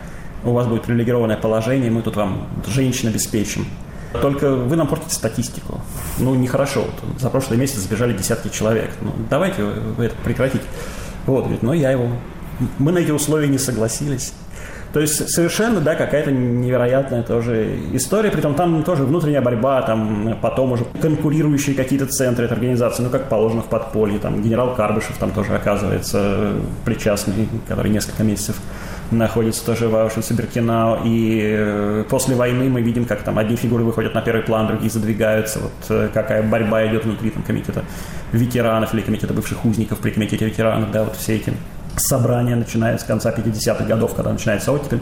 у 0.44 0.52
вас 0.52 0.68
будет 0.68 0.84
привилегированное 0.84 1.38
положение, 1.38 1.90
мы 1.90 2.02
тут 2.02 2.16
вам 2.16 2.48
женщин 2.68 3.10
обеспечим. 3.10 3.66
Только 4.22 4.52
вы 4.52 4.76
нам 4.76 4.88
портите 4.88 5.16
статистику. 5.16 5.82
Ну, 6.20 6.36
нехорошо. 6.36 6.82
Вот, 6.82 7.20
за 7.20 7.30
прошлый 7.30 7.58
месяц 7.58 7.78
сбежали 7.78 8.16
десятки 8.16 8.50
человек. 8.50 8.92
Ну, 9.02 9.12
давайте 9.30 9.64
вы 9.64 10.06
это 10.06 10.16
прекратите. 10.24 10.64
Вот, 11.26 11.44
говорит, 11.44 11.64
но 11.64 11.74
я 11.74 11.92
его... 11.92 12.08
Мы 12.78 12.92
на 12.92 13.00
эти 13.00 13.12
условия 13.12 13.48
не 13.48 13.58
согласились. 13.58 14.34
То 14.94 15.00
есть 15.00 15.28
совершенно, 15.32 15.82
да, 15.82 15.96
какая-то 15.96 16.32
невероятная 16.32 17.24
тоже 17.24 17.80
история, 17.94 18.30
при 18.30 18.42
том 18.42 18.54
там 18.54 18.84
тоже 18.84 19.06
внутренняя 19.06 19.42
борьба, 19.42 19.82
там 19.82 20.38
потом 20.40 20.74
уже 20.74 20.86
конкурирующие 21.02 21.76
какие-то 21.76 22.06
центры 22.06 22.46
этой 22.46 22.54
организации, 22.54 23.02
ну, 23.02 23.10
как 23.10 23.28
положено 23.28 23.64
в 23.64 23.66
подполье, 23.66 24.20
там 24.20 24.44
генерал 24.44 24.76
Карбышев 24.76 25.18
там 25.18 25.32
тоже 25.32 25.56
оказывается 25.56 26.54
причастный, 26.86 27.50
который 27.68 27.90
несколько 27.90 28.22
месяцев 28.22 28.58
находится 29.12 29.66
тоже 29.66 29.88
в 29.88 29.96
Аушвице 29.96 30.34
Беркинау. 30.34 31.02
И 31.06 31.42
э, 31.44 32.04
после 32.10 32.36
войны 32.36 32.70
мы 32.70 32.82
видим, 32.82 33.06
как 33.06 33.24
там 33.24 33.38
одни 33.38 33.56
фигуры 33.56 33.84
выходят 33.84 34.14
на 34.14 34.22
первый 34.22 34.44
план, 34.44 34.68
другие 34.68 34.90
задвигаются. 34.90 35.60
Вот 35.60 35.72
э, 35.90 36.10
какая 36.14 36.44
борьба 36.44 36.86
идет 36.88 37.06
внутри 37.06 37.30
там, 37.30 37.44
комитета 37.44 37.84
ветеранов 38.32 38.94
или 38.94 39.02
комитета 39.02 39.34
бывших 39.34 39.64
узников 39.66 40.00
при 40.00 40.12
комитете 40.12 40.46
ветеранов. 40.46 40.92
Да, 40.92 41.04
вот 41.04 41.16
все 41.16 41.36
эти 41.36 41.54
собрания, 41.96 42.56
начиная 42.56 42.98
с 42.98 43.04
конца 43.04 43.32
50-х 43.32 43.86
годов, 43.86 44.16
когда 44.16 44.32
начинается 44.32 44.72
оттепель, 44.72 45.02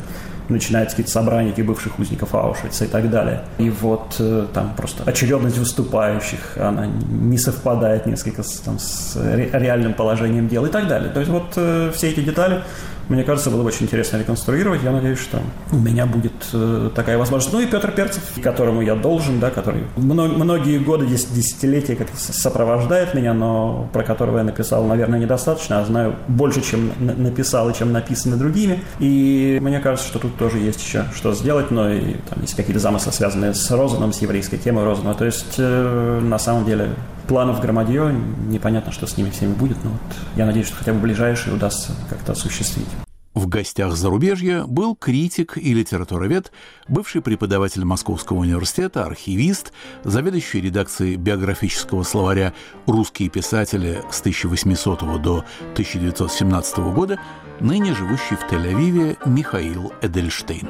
начинаются 0.49 0.97
какие-то 0.97 1.11
собрания 1.11 1.51
этих 1.51 1.65
бывших 1.65 1.97
узников 1.97 2.35
Аушвица 2.35 2.83
и 2.83 2.87
так 2.87 3.09
далее. 3.09 3.43
И 3.57 3.69
вот 3.69 4.15
э, 4.19 4.47
там 4.53 4.73
просто 4.75 5.03
очередность 5.05 5.57
выступающих, 5.57 6.57
она 6.57 6.87
не 6.87 7.37
совпадает 7.37 8.05
несколько 8.05 8.43
с, 8.43 8.59
там, 8.59 8.77
с 8.77 9.15
реальным 9.15 9.93
положением 9.93 10.49
дел 10.49 10.65
и 10.65 10.69
так 10.69 10.87
далее. 10.87 11.09
То 11.09 11.21
есть 11.21 11.31
вот 11.31 11.51
все 11.51 12.09
эти 12.09 12.19
детали 12.19 12.63
мне 13.11 13.25
кажется, 13.25 13.49
было 13.49 13.61
бы 13.61 13.67
очень 13.67 13.87
интересно 13.87 14.17
реконструировать. 14.17 14.83
Я 14.83 14.91
надеюсь, 14.91 15.19
что 15.19 15.41
у 15.71 15.75
меня 15.75 16.05
будет 16.05 16.31
э, 16.53 16.89
такая 16.95 17.17
возможность. 17.17 17.53
Ну 17.53 17.59
и 17.59 17.65
Петр 17.65 17.91
Перцев, 17.91 18.23
которому 18.41 18.81
я 18.81 18.95
должен, 18.95 19.41
да, 19.41 19.49
который 19.49 19.83
многие 19.97 20.79
годы, 20.79 21.05
десятилетия 21.05 21.95
как 21.97 22.07
сопровождает 22.15 23.13
меня, 23.13 23.33
но 23.33 23.89
про 23.91 24.03
которого 24.03 24.37
я 24.37 24.43
написал, 24.45 24.85
наверное, 24.85 25.19
недостаточно, 25.19 25.81
а 25.81 25.85
знаю 25.85 26.15
больше, 26.29 26.61
чем 26.61 26.91
написал 26.99 27.69
и 27.69 27.73
чем 27.73 27.91
написано 27.91 28.37
другими. 28.37 28.81
И 28.99 29.59
мне 29.61 29.79
кажется, 29.79 30.07
что 30.07 30.19
тут 30.19 30.37
тоже 30.37 30.59
есть 30.59 30.81
еще 30.81 31.03
что 31.13 31.33
сделать, 31.33 31.69
но 31.69 31.89
и 31.89 32.13
там 32.29 32.41
есть 32.41 32.55
какие-то 32.55 32.79
замыслы, 32.79 33.11
связанные 33.11 33.53
с 33.53 33.69
Розаном, 33.71 34.13
с 34.13 34.21
еврейской 34.21 34.57
темой 34.57 34.85
Розана. 34.85 35.15
То 35.15 35.25
есть, 35.25 35.55
э, 35.57 36.19
на 36.23 36.39
самом 36.39 36.63
деле, 36.63 36.91
планов 37.31 37.61
громадье, 37.61 38.13
непонятно, 38.49 38.91
что 38.91 39.07
с 39.07 39.15
ними 39.15 39.29
всеми 39.29 39.53
будет, 39.53 39.81
но 39.85 39.91
вот 39.91 40.01
я 40.35 40.45
надеюсь, 40.45 40.67
что 40.67 40.75
хотя 40.75 40.91
бы 40.91 40.99
ближайшие 40.99 41.55
удастся 41.55 41.93
как-то 42.09 42.33
осуществить. 42.33 42.89
В 43.33 43.47
гостях 43.47 43.95
зарубежья 43.95 44.65
был 44.65 44.97
критик 44.97 45.57
и 45.57 45.73
литературовед, 45.73 46.51
бывший 46.89 47.21
преподаватель 47.21 47.85
Московского 47.85 48.39
университета, 48.39 49.05
архивист, 49.05 49.71
заведующий 50.03 50.59
редакцией 50.59 51.15
биографического 51.15 52.03
словаря 52.03 52.53
«Русские 52.85 53.29
писатели» 53.29 54.03
с 54.11 54.19
1800 54.19 54.99
до 55.21 55.45
1917 55.71 56.79
года, 56.93 57.17
ныне 57.61 57.95
живущий 57.95 58.35
в 58.35 58.51
Тель-Авиве 58.51 59.17
Михаил 59.25 59.93
Эдельштейн. 60.01 60.67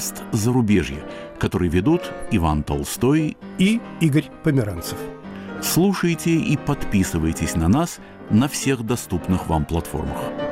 Подкаст 0.00 0.22
«Зарубежье», 0.32 1.02
который 1.38 1.68
ведут 1.68 2.10
Иван 2.30 2.62
Толстой 2.62 3.36
и 3.58 3.80
Игорь 4.00 4.30
Померанцев. 4.42 4.96
Слушайте 5.62 6.30
и 6.30 6.56
подписывайтесь 6.56 7.54
на 7.54 7.68
нас 7.68 7.98
на 8.30 8.48
всех 8.48 8.86
доступных 8.86 9.46
вам 9.46 9.66
платформах. 9.66 10.49